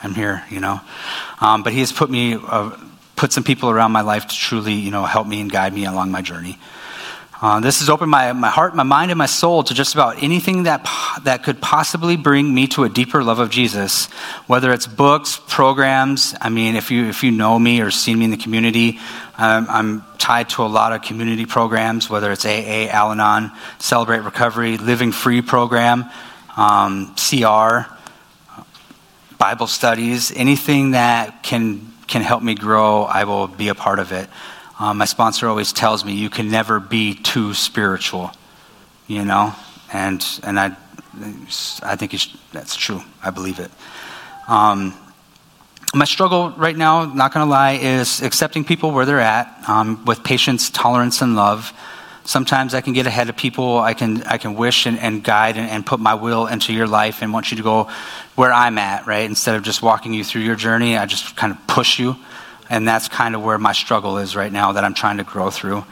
I'm 0.02 0.16
here, 0.16 0.44
you 0.50 0.60
know. 0.60 0.82
Um, 1.40 1.62
but 1.62 1.72
he 1.74 1.82
has 1.82 1.92
put 1.92 2.10
me. 2.10 2.34
Uh, 2.34 2.72
put 3.16 3.32
some 3.32 3.44
people 3.44 3.70
around 3.70 3.92
my 3.92 4.02
life 4.02 4.28
to 4.28 4.36
truly, 4.36 4.74
you 4.74 4.92
know, 4.92 5.06
help 5.06 5.28
me 5.28 5.42
and 5.42 5.52
guide 5.52 5.74
me 5.74 5.86
along 5.86 6.12
my 6.12 6.22
journey. 6.22 6.58
Uh, 7.44 7.60
this 7.60 7.80
has 7.80 7.90
opened 7.90 8.10
my, 8.10 8.32
my 8.32 8.50
heart, 8.50 8.74
my 8.74 8.84
mind, 8.84 9.12
and 9.12 9.18
my 9.18 9.26
soul 9.26 9.64
to 9.64 9.74
just 9.74 9.94
about 9.94 10.24
anything 10.24 10.64
that, 10.64 10.88
that 11.24 11.44
could 11.44 11.60
possibly 11.60 12.16
bring 12.16 12.54
me 12.54 12.68
to 12.68 12.86
a 12.86 12.90
deeper 12.90 13.22
love 13.22 13.40
of 13.40 13.50
Jesus. 13.50 14.06
Whether 14.48 14.72
it's 14.72 14.88
books, 14.88 15.42
programs. 15.50 16.34
I 16.40 16.48
mean, 16.48 16.78
if 16.78 16.90
you, 16.90 17.10
if 17.10 17.22
you 17.22 17.32
know 17.32 17.60
me 17.60 17.82
or 17.82 17.92
seen 17.92 18.18
me 18.20 18.26
in 18.26 18.32
the 18.32 18.38
community, 18.38 18.98
um, 19.38 19.68
I'm 19.70 20.04
tied 20.18 20.48
to 20.52 20.64
a 20.64 20.72
lot 20.72 20.94
of 20.94 21.02
community 21.02 21.46
programs, 21.46 22.10
whether 22.10 22.32
it's 22.32 22.46
AA, 22.46 22.88
Al 22.90 23.12
Anon, 23.12 23.52
Celebrate 23.78 24.20
Recovery, 24.20 24.78
Living 24.78 25.12
Free 25.12 25.42
program, 25.42 26.10
um, 26.56 27.14
CR, 27.16 27.92
Bible 29.38 29.68
studies, 29.68 30.32
anything 30.34 30.92
that 30.92 31.44
can 31.44 31.93
can 32.14 32.22
help 32.22 32.44
me 32.44 32.54
grow, 32.54 33.04
I 33.06 33.24
will 33.24 33.48
be 33.48 33.70
a 33.70 33.76
part 33.76 33.98
of 33.98 34.12
it. 34.12 34.30
Um, 34.80 35.00
my 35.00 35.06
sponsor 35.06 35.48
always 35.48 35.74
tells 35.74 36.06
me 36.06 36.14
you 36.14 36.30
can 36.30 36.52
never 36.52 36.80
be 36.80 37.16
too 37.16 37.56
spiritual, 37.56 38.32
you 39.08 39.26
know, 39.26 39.56
and 39.92 40.24
and 40.44 40.60
I 40.60 40.78
I 41.82 41.96
think 41.96 42.12
that's 42.52 42.76
true. 42.76 43.02
I 43.24 43.32
believe 43.32 43.60
it. 43.60 43.72
Um, 44.48 44.94
my 45.96 46.06
struggle 46.06 46.52
right 46.52 46.78
now, 46.78 47.06
not 47.06 47.34
going 47.34 47.46
to 47.46 47.50
lie, 47.50 47.74
is 47.82 48.22
accepting 48.22 48.64
people 48.64 48.92
where 48.92 49.06
they're 49.06 49.20
at 49.20 49.48
um, 49.68 50.06
with 50.06 50.24
patience, 50.24 50.70
tolerance, 50.70 51.22
and 51.24 51.36
love. 51.36 51.74
Sometimes 52.26 52.74
I 52.74 52.82
can 52.82 52.94
get 52.94 53.06
ahead 53.06 53.30
of 53.30 53.36
people. 53.36 53.80
I 53.80 53.94
can, 53.94 54.24
I 54.24 54.38
can 54.38 54.56
wish 54.56 54.86
and, 54.86 54.98
and 54.98 55.24
guide 55.24 55.58
and, 55.58 55.70
and, 55.70 55.86
put 55.86 56.00
my 56.00 56.14
will 56.14 56.48
into 56.48 56.72
your 56.72 56.88
life 56.88 57.22
and 57.22 57.34
want 57.34 57.52
you 57.52 57.58
to 57.58 57.64
go 57.64 57.90
where 58.36 58.54
I'm 58.54 58.78
at, 58.78 59.06
right? 59.06 59.26
Instead 59.26 59.56
of 59.56 59.64
just 59.64 59.82
walking 59.82 60.14
you 60.14 60.24
through 60.24 60.44
your 60.44 60.56
journey, 60.56 60.98
I 60.98 61.06
just 61.06 61.36
kind 61.36 61.52
of 61.52 61.68
push 61.68 62.00
you. 62.00 62.16
And 62.70 62.88
that's 62.88 63.10
kind 63.10 63.36
of 63.36 63.44
where 63.44 63.58
my 63.58 63.74
struggle 63.74 64.18
is 64.18 64.36
right 64.36 64.52
now 64.52 64.72
that 64.72 64.86
I'm 64.86 64.94
trying 64.94 65.18
to 65.18 65.24
grow 65.26 65.50
through. 65.50 65.84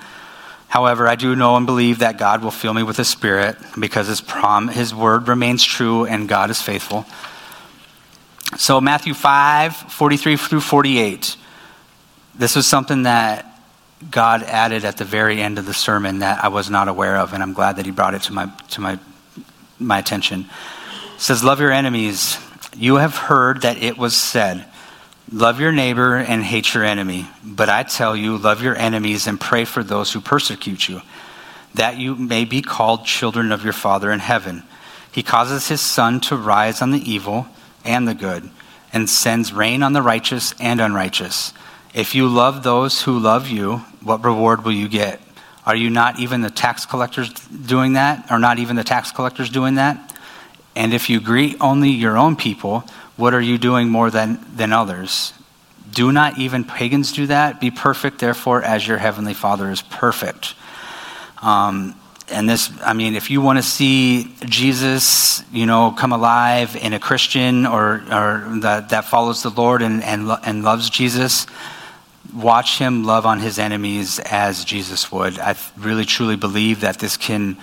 However, 0.70 1.06
I 1.06 1.16
do 1.16 1.36
know 1.36 1.58
and 1.58 1.66
believe 1.66 2.00
that 2.00 2.18
God 2.18 2.42
will 2.42 2.50
fill 2.50 2.74
me 2.74 2.82
with 2.82 2.96
His 2.96 3.10
Spirit 3.10 3.58
because 3.78 4.08
His, 4.08 4.22
prom, 4.22 4.70
His 4.70 4.96
word 4.96 5.28
remains 5.28 5.66
true 5.66 6.06
and 6.06 6.30
God 6.30 6.50
is 6.50 6.62
faithful. 6.62 7.06
So, 8.58 8.80
Matthew 8.80 9.14
5 9.14 9.76
43 9.76 10.38
through 10.38 10.62
48. 10.62 11.36
This 12.36 12.56
was 12.56 12.66
something 12.66 13.04
that 13.04 13.51
God 14.10 14.44
added 14.44 14.84
at 14.86 14.98
the 14.98 15.06
very 15.06 15.42
end 15.42 15.60
of 15.60 15.66
the 15.66 15.74
sermon 15.74 16.20
that 16.20 16.44
I 16.44 16.48
was 16.48 16.70
not 16.70 16.88
aware 16.88 17.18
of, 17.18 17.34
and 17.34 17.44
I'm 17.44 17.54
glad 17.54 17.76
that 17.76 17.86
He 17.86 17.92
brought 17.92 18.16
it 18.16 18.24
to 18.24 18.34
my, 18.34 18.52
to 18.72 18.82
my, 18.82 19.00
my 19.80 20.00
attention. 20.00 20.46
It 21.16 21.22
says, 21.22 21.44
Love 21.44 21.60
your 21.60 21.72
enemies. 21.72 22.38
You 22.76 22.96
have 22.96 23.16
heard 23.16 23.62
that 23.62 23.78
it 23.78 23.98
was 23.98 24.16
said, 24.16 24.66
Love 25.32 25.62
your 25.62 25.72
neighbor 25.72 26.18
and 26.18 26.44
hate 26.44 26.74
your 26.74 26.84
enemy. 26.84 27.28
But 27.44 27.70
I 27.70 27.84
tell 27.84 28.16
you, 28.16 28.38
love 28.38 28.62
your 28.62 28.76
enemies 28.76 29.28
and 29.28 29.40
pray 29.40 29.64
for 29.64 29.82
those 29.82 30.12
who 30.12 30.20
persecute 30.20 30.90
you, 30.90 31.02
that 31.76 31.98
you 31.98 32.16
may 32.16 32.44
be 32.44 32.62
called 32.62 33.06
children 33.06 33.52
of 33.52 33.64
your 33.64 33.74
Father 33.74 34.12
in 34.12 34.20
heaven. 34.20 34.64
He 35.12 35.24
causes 35.24 35.68
his 35.68 35.80
sun 35.80 36.20
to 36.22 36.36
rise 36.36 36.82
on 36.82 36.92
the 36.92 37.10
evil 37.10 37.48
and 37.86 38.08
the 38.08 38.14
good, 38.14 38.50
and 38.92 39.10
sends 39.10 39.54
rain 39.54 39.84
on 39.84 39.94
the 39.94 40.02
righteous 40.02 40.54
and 40.60 40.82
unrighteous. 40.82 41.54
If 41.94 42.16
you 42.16 42.28
love 42.28 42.64
those 42.64 43.02
who 43.02 43.20
love 43.20 43.50
you, 43.50 43.78
what 44.02 44.24
reward 44.24 44.64
will 44.64 44.72
you 44.72 44.88
get? 44.88 45.22
Are 45.66 45.76
you 45.76 45.90
not 45.90 46.20
even 46.20 46.42
the 46.42 46.50
tax 46.50 46.86
collectors 46.86 47.32
doing 47.34 47.94
that? 47.94 48.32
Or 48.32 48.40
not 48.40 48.60
even 48.60 48.76
the 48.76 48.84
tax 48.84 49.12
collectors 49.12 49.50
doing 49.50 49.76
that? 49.76 50.16
And 50.76 50.94
if 50.94 51.10
you 51.10 51.20
greet 51.20 51.58
only 51.60 51.90
your 51.90 52.18
own 52.18 52.36
people, 52.36 52.86
what 53.18 53.34
are 53.34 53.42
you 53.42 53.58
doing 53.58 53.90
more 53.90 54.10
than, 54.10 54.40
than 54.56 54.72
others? 54.72 55.34
Do 55.92 56.12
not 56.12 56.40
even 56.40 56.64
pagans 56.64 57.12
do 57.12 57.28
that? 57.28 57.60
Be 57.60 57.70
perfect, 57.70 58.20
therefore, 58.20 58.64
as 58.64 58.88
your 58.88 58.98
heavenly 58.98 59.34
Father 59.34 59.70
is 59.70 59.82
perfect. 59.82 60.56
Um, 61.42 61.96
and 62.30 62.48
this, 62.48 62.72
I 62.82 62.94
mean, 62.94 63.16
if 63.16 63.30
you 63.30 63.42
want 63.42 63.60
to 63.60 63.64
see 63.64 64.34
Jesus, 64.46 65.44
you 65.52 65.66
know, 65.66 65.92
come 65.92 66.14
alive 66.14 66.78
in 66.78 66.94
a 66.94 67.00
Christian 67.00 67.66
or, 67.66 67.96
or 68.10 68.60
that, 68.62 68.90
that 68.90 69.06
follows 69.06 69.44
the 69.44 69.50
Lord 69.50 69.82
and, 69.82 70.02
and, 70.02 70.32
and 70.46 70.64
loves 70.64 70.90
Jesus, 70.90 71.46
watch 72.34 72.78
him 72.78 73.04
love 73.04 73.26
on 73.26 73.40
his 73.40 73.60
enemies 73.60 74.20
as 74.20 74.64
Jesus 74.66 75.12
would. 75.12 75.40
I 75.40 75.56
really 75.78 76.06
truly 76.06 76.36
believe 76.36 76.82
that 76.82 77.00
this 77.00 77.18
can 77.18 77.58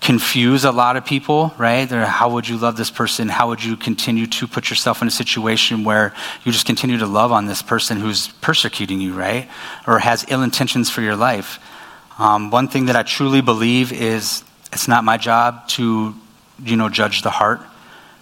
confuse 0.00 0.64
a 0.64 0.72
lot 0.72 0.96
of 0.96 1.04
people, 1.04 1.52
right? 1.58 1.88
They're, 1.88 2.06
how 2.06 2.30
would 2.30 2.48
you 2.48 2.56
love 2.56 2.76
this 2.76 2.90
person? 2.90 3.28
How 3.28 3.48
would 3.48 3.62
you 3.62 3.76
continue 3.76 4.26
to 4.26 4.46
put 4.46 4.70
yourself 4.70 5.02
in 5.02 5.08
a 5.08 5.10
situation 5.10 5.84
where 5.84 6.14
you 6.44 6.52
just 6.52 6.64
continue 6.66 6.98
to 6.98 7.06
love 7.06 7.32
on 7.32 7.46
this 7.46 7.60
person 7.60 7.98
who's 7.98 8.28
persecuting 8.40 9.00
you, 9.00 9.12
right? 9.12 9.48
Or 9.86 9.98
has 9.98 10.24
ill 10.28 10.42
intentions 10.42 10.88
for 10.88 11.02
your 11.02 11.16
life? 11.16 11.58
Um, 12.18 12.50
one 12.50 12.68
thing 12.68 12.86
that 12.86 12.96
I 12.96 13.02
truly 13.02 13.42
believe 13.42 13.92
is 13.92 14.42
it's 14.72 14.88
not 14.88 15.04
my 15.04 15.18
job 15.18 15.68
to, 15.68 16.14
you 16.62 16.76
know, 16.76 16.88
judge 16.88 17.22
the 17.22 17.30
heart. 17.30 17.60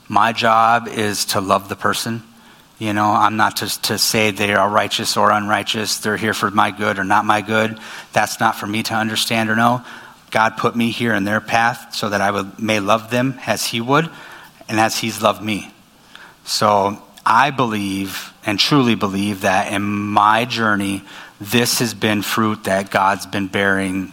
My 0.09 0.33
job 0.33 0.88
is 0.88 1.27
to 1.27 1.40
love 1.40 1.68
the 1.68 1.77
person 1.77 2.22
you 2.79 2.93
know, 2.93 3.07
I'm 3.07 3.37
not 3.37 3.57
to, 3.57 3.83
to 3.83 3.99
say 3.99 4.31
they 4.31 4.55
are 4.55 4.69
righteous 4.69 5.17
or 5.17 5.31
unrighteous. 5.33 5.99
They're 5.99 6.17
here 6.17 6.35
for 6.35 6.51
my 6.51 6.71
good 6.71 6.99
or 6.99 7.05
not 7.05 7.25
my 7.25 7.41
good. 7.41 7.79
That's 8.12 8.38
not 8.38 8.55
for 8.55 8.67
me 8.67 8.85
to 8.85 8.95
understand 8.95 9.51
or 9.51 9.57
know. 9.57 9.85
God 10.31 10.57
put 10.57 10.77
me 10.77 10.91
here 10.91 11.14
in 11.14 11.25
their 11.25 11.41
path 11.41 11.95
so 11.95 12.09
that 12.09 12.21
I 12.21 12.31
would, 12.31 12.61
may 12.61 12.79
love 12.81 13.11
them 13.11 13.41
as 13.47 13.67
He 13.67 13.81
would. 13.81 14.09
and 14.69 14.79
as 14.79 14.99
He's 14.99 15.23
loved 15.23 15.43
me. 15.43 15.73
So 16.45 17.03
I 17.27 17.51
believe 17.51 18.33
and 18.45 18.59
truly 18.59 18.95
believe 18.95 19.41
that 19.41 19.73
in 19.73 19.83
my 19.83 20.45
journey, 20.45 21.03
this 21.41 21.81
has 21.81 21.95
been 21.95 22.23
fruit 22.23 22.64
that 22.64 22.91
God's 22.91 23.27
been 23.27 23.49
bearing 23.49 24.12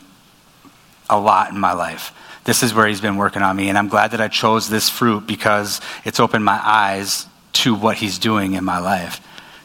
a 1.10 1.20
lot 1.20 1.52
in 1.52 1.60
my 1.60 1.74
life. 1.74 2.14
This 2.46 2.64
is 2.64 2.74
where 2.74 2.88
He's 2.88 3.02
been 3.02 3.18
working 3.18 3.42
on 3.42 3.56
me, 3.56 3.70
and 3.70 3.78
I'm 3.78 3.90
glad 3.90 4.12
that 4.12 4.22
I 4.22 4.28
chose 4.28 4.70
this 4.70 4.90
fruit 4.90 5.28
because 5.28 5.82
it's 6.04 6.20
opened 6.20 6.46
my 6.46 6.60
eyes 6.64 7.28
to 7.56 7.76
what 7.76 7.98
He's 7.98 8.20
doing 8.20 8.54
in 8.54 8.64
my 8.64 8.80
life, 8.80 9.20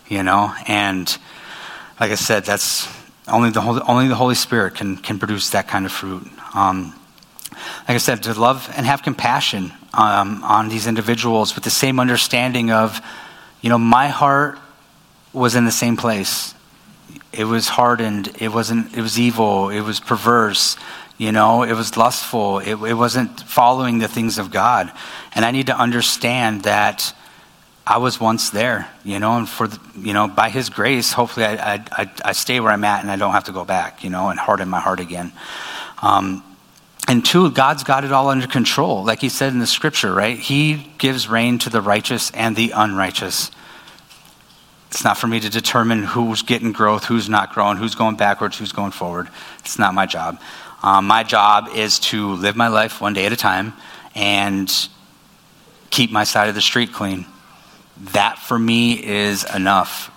you 0.09 0.23
know? 0.23 0.55
And 0.67 1.07
like 1.99 2.11
I 2.11 2.17
said, 2.17 2.45
that's 2.45 2.89
only 3.29 3.51
the 3.51 3.61
Holy, 3.61 3.83
only 3.87 4.09
the 4.09 4.15
Holy 4.15 4.35
Spirit 4.35 4.75
can, 4.75 4.97
can 4.97 5.19
produce 5.19 5.51
that 5.51 5.69
kind 5.69 5.87
of 5.87 5.93
fruit. 5.93 6.27
Um, 6.55 6.95
like 7.89 7.97
I 7.97 7.99
said, 7.99 8.23
to 8.25 8.39
love 8.39 8.73
and 8.77 8.87
have 8.87 9.03
compassion 9.03 9.73
um, 9.93 10.43
on 10.45 10.69
these 10.69 10.87
individuals 10.87 11.55
with 11.55 11.65
the 11.65 11.71
same 11.71 12.01
understanding 12.01 12.71
of, 12.71 13.01
you 13.61 13.69
know, 13.69 13.79
my 13.79 14.09
heart 14.09 14.59
was 15.33 15.55
in 15.55 15.65
the 15.65 15.73
same 15.73 15.97
place. 15.97 16.55
It 17.33 17.45
was 17.45 17.69
hardened. 17.69 18.31
It 18.41 18.49
wasn't. 18.49 18.97
It 18.97 19.03
was 19.03 19.19
evil. 19.19 19.69
It 19.69 19.83
was 19.83 20.01
perverse. 20.01 20.77
You 21.19 21.33
know, 21.33 21.63
it 21.65 21.75
was 21.75 21.97
lustful. 21.97 22.61
It, 22.61 22.75
it 22.83 22.95
wasn't 22.95 23.41
following 23.41 23.99
the 23.99 24.09
things 24.09 24.39
of 24.39 24.51
God. 24.51 24.91
And 25.35 25.45
I 25.45 25.51
need 25.51 25.67
to 25.67 25.77
understand 25.77 26.63
that 26.63 27.15
I 27.91 27.97
was 27.97 28.21
once 28.21 28.51
there. 28.51 28.89
You 29.03 29.19
know, 29.19 29.37
and 29.37 29.49
for 29.49 29.67
the, 29.67 29.81
you 29.99 30.13
know, 30.13 30.29
by 30.29 30.49
His 30.49 30.69
grace, 30.69 31.13
hopefully, 31.13 31.45
I, 31.45 31.75
I, 31.91 32.11
I 32.25 32.33
stay 32.33 32.61
where 32.61 32.71
I'm 32.71 32.85
at 32.85 33.03
and 33.03 33.11
I 33.11 33.17
don't 33.17 33.33
have 33.33 33.45
to 33.45 33.53
go 33.53 33.65
back. 33.65 34.05
You 34.05 34.11
know, 34.11 34.29
and 34.29 34.39
harden 34.39 34.69
my 34.69 34.79
heart 34.79 35.01
again. 35.01 35.33
Um, 36.01 36.45
and 37.09 37.27
two, 37.27 37.51
God's 37.51 37.83
got 37.83 38.05
it 38.05 38.13
all 38.13 38.29
under 38.29 38.47
control. 38.47 39.03
Like 39.05 39.21
he 39.21 39.29
said 39.29 39.53
in 39.53 39.59
the 39.59 39.67
scripture, 39.67 40.15
right? 40.15 40.39
He 40.39 40.93
gives 40.99 41.29
rain 41.29 41.59
to 41.59 41.71
the 41.71 41.81
righteous 41.81 42.31
and 42.31 42.55
the 42.55 42.71
unrighteous. 42.71 43.51
It's 44.91 45.03
not 45.03 45.19
for 45.19 45.27
me 45.27 45.41
to 45.41 45.51
determine 45.51 46.05
who's 46.05 46.43
getting 46.43 46.71
growth, 46.71 47.05
who's 47.05 47.29
not 47.29 47.55
growing, 47.55 47.77
who's 47.77 47.97
going 47.97 48.15
backwards, 48.15 48.57
who's 48.57 48.71
going 48.71 48.93
forward. 48.93 49.29
It's 49.59 49.81
not 49.81 49.95
my 49.95 50.07
job. 50.07 50.41
Um, 50.85 51.09
my 51.09 51.25
job 51.25 51.71
is 51.75 51.99
to 52.11 52.35
live 52.35 52.55
my 52.55 52.69
life 52.69 53.01
one 53.01 53.15
day 53.15 53.27
at 53.27 53.33
a 53.33 53.37
time 53.37 53.73
and 54.15 54.73
keep 55.91 56.13
my 56.13 56.23
side 56.23 56.49
of 56.49 56.55
the 56.55 56.61
street 56.61 56.93
clean. 56.93 57.27
That 58.13 58.39
for 58.39 58.59
me 58.59 59.05
is 59.05 59.45
enough. 59.55 60.11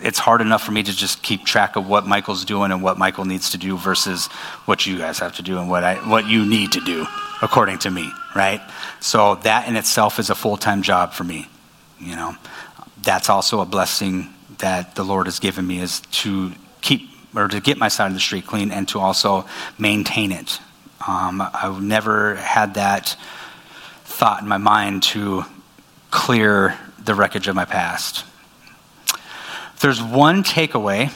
It's 0.00 0.18
hard 0.18 0.40
enough 0.40 0.62
for 0.62 0.72
me 0.72 0.82
to 0.82 0.92
just 0.92 1.22
keep 1.22 1.44
track 1.44 1.76
of 1.76 1.88
what 1.88 2.06
Michael's 2.06 2.44
doing 2.44 2.72
and 2.72 2.82
what 2.82 2.98
Michael 2.98 3.24
needs 3.24 3.50
to 3.50 3.58
do 3.58 3.76
versus 3.76 4.26
what 4.66 4.84
you 4.86 4.98
guys 4.98 5.18
have 5.20 5.36
to 5.36 5.42
do 5.42 5.58
and 5.58 5.70
what 5.70 5.82
I 5.82 5.94
what 6.08 6.26
you 6.26 6.44
need 6.44 6.72
to 6.72 6.80
do 6.80 7.06
according 7.40 7.78
to 7.78 7.90
me, 7.90 8.10
right? 8.34 8.60
So 9.00 9.36
that 9.36 9.68
in 9.68 9.76
itself 9.76 10.18
is 10.18 10.30
a 10.30 10.34
full-time 10.34 10.82
job 10.82 11.12
for 11.12 11.24
me, 11.24 11.48
you 11.98 12.16
know 12.16 12.36
that's 13.04 13.28
also 13.28 13.60
a 13.60 13.66
blessing 13.66 14.32
that 14.58 14.94
the 14.94 15.04
Lord 15.04 15.26
has 15.26 15.38
given 15.38 15.66
me 15.66 15.80
is 15.80 16.00
to 16.00 16.52
keep 16.80 17.10
or 17.34 17.48
to 17.48 17.60
get 17.60 17.76
my 17.76 17.88
side 17.88 18.08
of 18.08 18.14
the 18.14 18.20
street 18.20 18.46
clean 18.46 18.70
and 18.70 18.88
to 18.88 19.00
also 19.00 19.44
maintain 19.78 20.32
it. 20.32 20.60
Um, 21.06 21.40
I've 21.40 21.82
never 21.82 22.36
had 22.36 22.74
that 22.74 23.16
thought 24.04 24.42
in 24.42 24.48
my 24.48 24.58
mind 24.58 25.02
to 25.02 25.44
clear 26.14 26.78
the 27.04 27.14
wreckage 27.14 27.48
of 27.48 27.54
my 27.54 27.66
past. 27.66 28.24
If 29.74 29.80
there's 29.80 30.02
one 30.02 30.44
takeaway, 30.44 31.12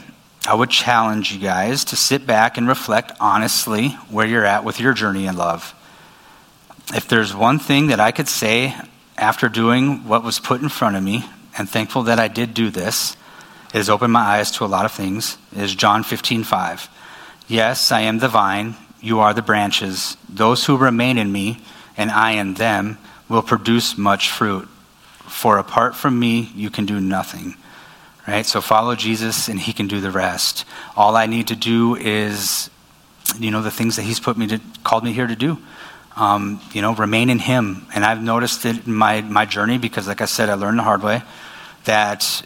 I 0.47 0.55
would 0.55 0.71
challenge 0.71 1.33
you 1.33 1.39
guys 1.39 1.85
to 1.87 1.97
sit 1.97 2.27
back 2.27 2.59
and 2.59 2.69
reflect 2.69 3.13
honestly 3.21 3.91
where 4.11 4.27
you're 4.27 4.45
at 4.45 4.65
with 4.65 4.81
your 4.81 4.93
journey 4.93 5.27
in 5.27 5.37
love. 5.37 5.75
If 6.95 7.09
there's 7.09 7.35
one 7.35 7.59
thing 7.59 7.87
that 7.87 8.01
I 8.01 8.13
could 8.13 8.29
say 8.29 8.75
after 9.17 9.49
doing 9.49 10.07
what 10.07 10.25
was 10.25 10.39
put 10.39 10.61
in 10.61 10.69
front 10.69 10.97
of 10.97 11.03
me, 11.03 11.25
and 11.59 11.69
thankful 11.69 12.05
that 12.05 12.21
I 12.21 12.29
did 12.29 12.55
do 12.55 12.71
this. 12.71 13.17
It 13.75 13.79
has 13.79 13.91
opened 13.91 14.13
my 14.13 14.21
eyes 14.21 14.51
to 14.53 14.65
a 14.65 14.67
lot 14.67 14.85
of 14.85 14.93
things. 14.93 15.37
It 15.55 15.63
is 15.63 15.75
John 15.75 16.05
15, 16.05 16.45
5. 16.45 16.89
Yes, 17.49 17.91
I 17.91 18.01
am 18.03 18.19
the 18.19 18.29
vine, 18.29 18.77
you 19.01 19.21
are 19.21 19.35
the 19.35 19.43
branches. 19.43 20.17
Those 20.29 20.65
who 20.65 20.77
remain 20.77 21.19
in 21.19 21.33
me, 21.33 21.63
and 21.97 22.11
I 22.11 22.33
in 22.33 22.55
them, 22.55 22.99
will 23.29 23.43
produce 23.43 23.99
much 23.99 24.31
fruit. 24.31 24.69
For 25.29 25.59
apart 25.59 25.95
from 25.95 26.19
me, 26.19 26.51
you 26.55 26.71
can 26.71 26.87
do 26.87 27.01
nothing. 27.01 27.57
Right? 28.27 28.45
So 28.45 28.61
follow 28.61 28.95
Jesus, 28.95 29.49
and 29.49 29.59
he 29.59 29.73
can 29.73 29.87
do 29.87 30.01
the 30.01 30.11
rest. 30.11 30.65
All 30.97 31.17
I 31.17 31.27
need 31.27 31.49
to 31.49 31.57
do 31.57 31.97
is, 31.97 32.69
you 33.39 33.51
know, 33.51 33.63
the 33.63 33.71
things 33.71 33.97
that 33.97 34.03
he's 34.03 34.21
put 34.21 34.37
me 34.37 34.47
to, 34.49 34.61
called 34.85 35.05
me 35.05 35.13
here 35.13 35.27
to 35.27 35.37
do 35.37 35.59
um, 36.19 36.61
you 36.73 36.83
know, 36.83 36.95
remain 36.95 37.31
in 37.31 37.39
Him. 37.39 37.87
And 37.95 38.05
I've 38.05 38.23
noticed 38.23 38.67
it 38.67 38.87
in 38.87 38.95
my, 38.95 39.21
my 39.23 39.45
journey 39.45 39.79
because, 39.79 40.09
like 40.09 40.21
I 40.21 40.25
said, 40.25 40.51
I 40.51 40.55
learned 40.55 40.79
the 40.79 40.83
hard 40.83 41.03
way 41.03 41.23
that 41.85 42.43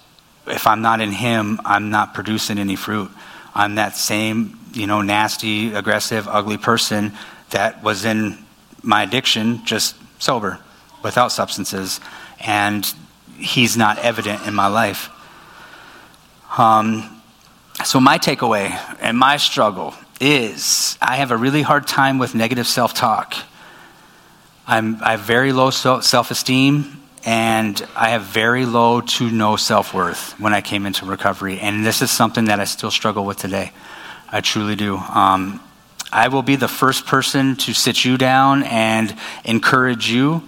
if 0.46 0.66
I'm 0.66 0.82
not 0.82 1.00
in 1.00 1.10
Him, 1.10 1.58
I'm 1.64 1.90
not 1.90 2.14
producing 2.14 2.58
any 2.58 2.76
fruit. 2.76 3.10
I'm 3.54 3.76
that 3.76 3.96
same, 3.96 4.58
you 4.74 4.86
know, 4.86 5.02
nasty, 5.02 5.72
aggressive, 5.72 6.28
ugly 6.28 6.58
person 6.58 7.12
that 7.50 7.82
was 7.82 8.04
in 8.04 8.38
my 8.82 9.02
addiction, 9.02 9.64
just 9.64 9.96
sober, 10.18 10.58
without 11.02 11.32
substances. 11.32 12.00
And 12.44 12.92
He's 13.38 13.76
not 13.76 13.98
evident 13.98 14.46
in 14.46 14.55
my 14.55 14.68
life. 14.68 15.09
Um, 16.57 17.22
so, 17.85 17.98
my 17.98 18.18
takeaway 18.18 18.78
and 19.00 19.18
my 19.18 19.37
struggle 19.38 19.94
is 20.20 20.96
I 21.02 21.16
have 21.16 21.31
a 21.31 21.37
really 21.37 21.62
hard 21.62 21.87
time 21.87 22.18
with 22.18 22.35
negative 22.35 22.66
self 22.66 22.94
talk. 22.94 23.35
I'm, 24.66 25.02
I 25.02 25.12
have 25.12 25.20
very 25.20 25.52
low 25.52 25.70
self 25.70 26.31
esteem 26.31 27.02
and 27.24 27.85
I 27.96 28.11
have 28.11 28.22
very 28.22 28.66
low 28.66 29.00
to 29.00 29.31
no 29.31 29.57
self 29.57 29.94
worth 29.94 30.38
when 30.40 30.55
I 30.55 30.61
came 30.61 30.87
into 30.87 31.07
recovery. 31.07 31.59
And 31.59 31.85
this 31.85 32.02
is 32.02 32.11
something 32.11 32.46
that 32.46 32.61
I 32.61 32.64
still 32.64 32.90
struggle 32.90 33.24
with 33.24 33.38
today. 33.38 33.72
I 34.31 34.40
truly 34.40 34.76
do. 34.76 34.96
Um, 34.96 35.61
I 36.12 36.28
will 36.28 36.42
be 36.42 36.57
the 36.57 36.68
first 36.68 37.07
person 37.07 37.57
to 37.57 37.72
sit 37.72 38.05
you 38.05 38.18
down 38.18 38.62
and 38.64 39.16
encourage 39.44 40.11
you, 40.11 40.42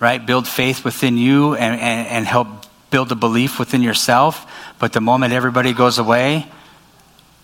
right? 0.00 0.24
Build 0.24 0.48
faith 0.48 0.84
within 0.84 1.16
you 1.16 1.54
and, 1.54 1.80
and, 1.80 2.08
and 2.08 2.26
help 2.26 2.48
build 2.90 3.12
a 3.12 3.14
belief 3.14 3.58
within 3.58 3.82
yourself. 3.82 4.50
But 4.78 4.92
the 4.92 5.00
moment 5.00 5.32
everybody 5.32 5.72
goes 5.72 5.98
away, 5.98 6.46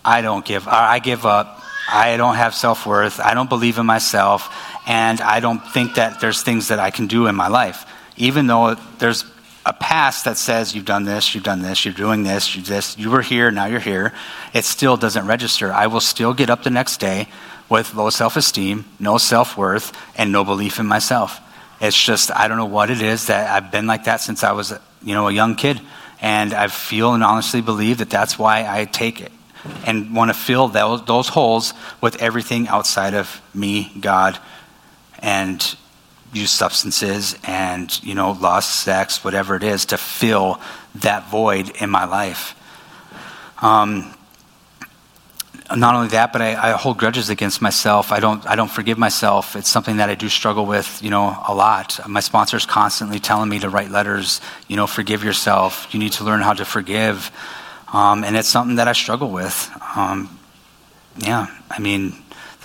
I 0.05 0.23
don't 0.23 0.45
give. 0.45 0.67
I 0.67 0.99
give 0.99 1.25
up. 1.27 1.63
I 1.89 2.17
don't 2.17 2.35
have 2.35 2.55
self 2.55 2.87
worth. 2.87 3.21
I 3.21 3.35
don't 3.35 3.49
believe 3.49 3.79
in 3.79 3.87
myself 3.87 4.53
and 4.87 5.21
I 5.21 5.41
don't 5.41 5.59
think 5.59 5.97
that 5.97 6.21
there's 6.21 6.43
things 6.43 6.69
that 6.69 6.79
I 6.79 6.91
can 6.91 7.09
do 7.09 7.27
in 7.27 7.35
my 7.35 7.49
life. 7.49 7.85
Even 8.17 8.47
though 8.47 8.77
there's 8.99 9.25
a 9.67 9.73
past 9.73 10.25
that 10.25 10.39
says 10.39 10.75
you've 10.75 10.85
done 10.85 11.05
this, 11.05 11.35
you've 11.35 11.43
done 11.45 11.61
this, 11.61 11.85
you're 11.85 11.93
doing 11.93 12.23
this, 12.23 12.55
you 12.55 12.63
this, 12.63 12.97
you 12.97 13.11
were 13.11 13.21
here, 13.21 13.51
now 13.51 13.67
you're 13.67 13.81
here, 13.81 14.15
it 14.55 14.65
still 14.65 14.97
doesn't 14.97 15.27
register. 15.27 15.73
I 15.73 15.89
will 15.89 16.01
still 16.01 16.33
get 16.33 16.51
up 16.51 16.63
the 16.63 16.71
next 16.71 17.01
day 17.01 17.27
with 17.69 17.95
low 17.95 18.11
self 18.11 18.37
esteem, 18.37 18.85
no 19.01 19.19
self 19.19 19.57
worth, 19.57 19.93
and 20.17 20.31
no 20.31 20.45
belief 20.45 20.79
in 20.79 20.87
myself. 20.87 21.41
It's 21.81 22.01
just, 22.01 22.31
I 22.31 22.49
don't 22.49 22.57
know 22.57 22.65
what 22.65 22.91
it 22.91 23.03
is 23.03 23.27
that 23.27 23.51
I've 23.51 23.71
been 23.71 23.87
like 23.87 24.05
that 24.05 24.21
since 24.21 24.43
I 24.43 24.53
was, 24.53 24.73
you 25.03 25.15
know, 25.15 25.29
a 25.29 25.33
young 25.33 25.55
kid. 25.55 25.81
And 26.21 26.55
I 26.55 26.69
feel 26.69 27.13
and 27.13 27.23
honestly 27.23 27.61
believe 27.61 27.99
that 27.99 28.11
that's 28.11 28.39
why 28.39 28.67
I 28.67 28.87
take 28.87 29.21
it 29.21 29.33
and 29.85 30.15
want 30.15 30.31
to 30.31 30.35
fill 30.35 30.69
those, 30.69 31.29
holes 31.29 31.75
with 32.01 32.23
everything 32.23 32.69
outside 32.69 33.15
of 33.15 33.43
me, 33.53 33.93
God, 34.01 34.39
and 35.19 35.77
use 36.33 36.51
substances 36.51 37.37
and 37.45 38.03
you 38.03 38.15
know 38.15 38.33
lust 38.33 38.81
sex 38.81 39.25
whatever 39.25 39.57
it 39.57 39.63
is 39.63 39.87
to 39.87 39.97
fill 39.97 40.61
that 40.95 41.31
void 41.31 41.71
in 41.81 41.89
my 41.89 42.05
life 42.05 42.55
um, 43.63 44.13
not 45.75 45.95
only 45.95 46.09
that 46.09 46.33
but 46.33 46.43
I, 46.43 46.71
I, 46.71 46.73
hold 46.73 46.99
grudges 46.99 47.31
against 47.31 47.61
myself. 47.61 48.13
I 48.13 48.21
don't 48.21 48.47
i 48.47 48.57
don't 48.57 48.71
forgive 48.71 48.99
myself. 48.99 49.57
It's 49.57 49.69
something 49.69 49.97
that 49.97 50.09
i 50.09 50.15
do 50.15 50.29
struggle 50.29 50.67
with 50.67 51.03
you 51.03 51.11
know 51.11 51.37
a 51.47 51.55
lot. 51.55 51.99
My 52.09 52.21
sponsor's 52.21 52.67
constantly 52.67 53.19
telling 53.19 53.49
me 53.49 53.59
to 53.61 53.69
write 53.69 53.91
letters 53.91 54.41
you 54.69 54.77
know 54.77 54.87
forgive 54.87 55.25
yourself. 55.25 55.93
You 55.93 56.01
need 56.01 56.13
to 56.13 56.25
learn 56.25 56.41
how 56.41 56.53
to 56.53 56.65
forgive. 56.65 57.31
Um, 57.93 58.25
and 58.25 58.37
it's 58.37 58.49
something 58.49 58.77
that 58.77 58.89
i 58.89 58.93
struggle 58.93 59.31
with. 59.31 59.71
Um, 59.97 60.39
yeah 61.19 61.47
i 61.71 61.79
mean 61.79 62.13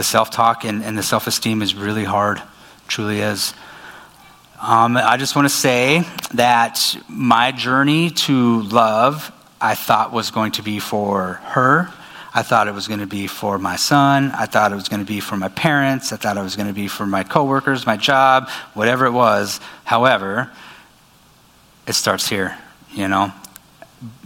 the 0.02 0.04
self 0.04 0.32
talk 0.32 0.64
and, 0.66 0.84
and 0.84 0.98
the 0.98 1.04
self 1.04 1.28
esteem 1.28 1.62
is 1.62 1.76
really 1.76 2.04
hard, 2.04 2.42
truly 2.88 3.20
is. 3.20 3.54
Um, 4.60 4.98
I 4.98 5.18
just 5.18 5.36
want 5.36 5.46
to 5.46 5.54
say 5.54 6.04
that 6.34 6.96
my 7.08 7.52
journey 7.52 8.10
to 8.12 8.62
love, 8.64 9.32
I 9.62 9.76
thought 9.76 10.12
was 10.12 10.32
going 10.32 10.54
to 10.54 10.64
be 10.64 10.80
for 10.80 11.34
her. 11.44 11.92
I 12.34 12.44
thought 12.44 12.68
it 12.68 12.74
was 12.74 12.88
going 12.88 13.02
to 13.02 13.08
be 13.08 13.28
for 13.28 13.58
my 13.60 13.76
son. 13.76 14.32
I 14.32 14.46
thought 14.46 14.72
it 14.72 14.76
was 14.76 14.88
going 14.88 15.02
to 15.02 15.06
be 15.06 15.20
for 15.20 15.36
my 15.36 15.50
parents. 15.50 16.14
I 16.14 16.16
thought 16.16 16.38
it 16.38 16.42
was 16.42 16.56
going 16.56 16.70
to 16.70 16.74
be 16.74 16.88
for 16.88 17.06
my 17.06 17.24
coworkers, 17.24 17.86
my 17.86 17.98
job, 17.98 18.50
whatever 18.74 19.06
it 19.06 19.12
was. 19.12 19.60
However, 19.84 20.50
it 21.88 21.94
starts 21.94 22.30
here, 22.30 22.58
you 22.92 23.08
know. 23.08 23.34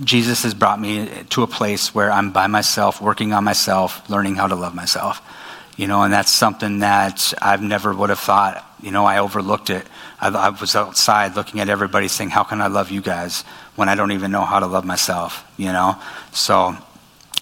Jesus 0.03 0.43
has 0.43 0.53
brought 0.53 0.79
me 0.79 1.09
to 1.31 1.43
a 1.43 1.47
place 1.47 1.93
where 1.93 2.11
I'm 2.11 2.31
by 2.31 2.47
myself, 2.47 3.01
working 3.01 3.33
on 3.33 3.43
myself, 3.43 4.09
learning 4.09 4.35
how 4.35 4.47
to 4.47 4.55
love 4.55 4.73
myself 4.73 5.21
You 5.75 5.87
know, 5.87 6.03
and 6.03 6.13
that's 6.13 6.31
something 6.31 6.79
that 6.79 7.33
I've 7.41 7.61
never 7.61 7.93
would 7.93 8.09
have 8.09 8.19
thought. 8.19 8.63
You 8.81 8.91
know, 8.91 9.03
I 9.03 9.17
overlooked 9.17 9.69
it. 9.69 9.85
I, 10.21 10.29
I 10.29 10.49
was 10.49 10.75
outside 10.75 11.35
looking 11.35 11.59
at 11.59 11.67
everybody 11.67 12.07
saying, 12.07 12.29
How 12.29 12.43
can 12.43 12.61
I 12.61 12.67
love 12.67 12.91
you 12.91 13.01
guys 13.01 13.43
when 13.75 13.89
I 13.89 13.95
don't 13.95 14.13
even 14.13 14.31
know 14.31 14.45
how 14.45 14.59
to 14.59 14.67
love 14.67 14.85
myself? 14.85 15.43
You 15.57 15.73
know? 15.73 15.97
So 16.31 16.77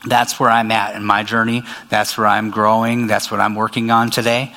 that's 0.06 0.40
where 0.40 0.50
I'm 0.50 0.72
at 0.72 0.96
in 0.96 1.04
my 1.04 1.24
journey. 1.24 1.64
That's 1.90 2.18
where 2.18 2.28
I'm 2.28 2.50
growing. 2.50 3.08
That's 3.08 3.32
what 3.32 3.40
I'm 3.40 3.56
working 3.56 3.92
on 3.92 4.12
today. 4.12 4.54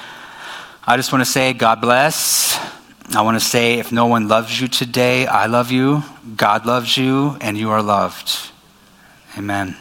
I 0.87 0.96
just 0.96 1.12
want 1.12 1.24
to 1.24 1.30
say, 1.30 1.52
God 1.52 1.80
bless. 1.80 2.59
I 3.14 3.22
want 3.22 3.38
to 3.38 3.44
say, 3.44 3.78
if 3.78 3.92
no 3.92 4.06
one 4.06 4.28
loves 4.28 4.61
you 4.61 4.66
today, 4.66 5.26
I 5.26 5.46
love 5.46 5.70
you. 5.70 6.02
God 6.37 6.66
loves 6.66 6.96
you, 6.96 7.37
and 7.40 7.56
you 7.56 7.70
are 7.70 7.82
loved. 7.82 8.50
Amen. 9.38 9.76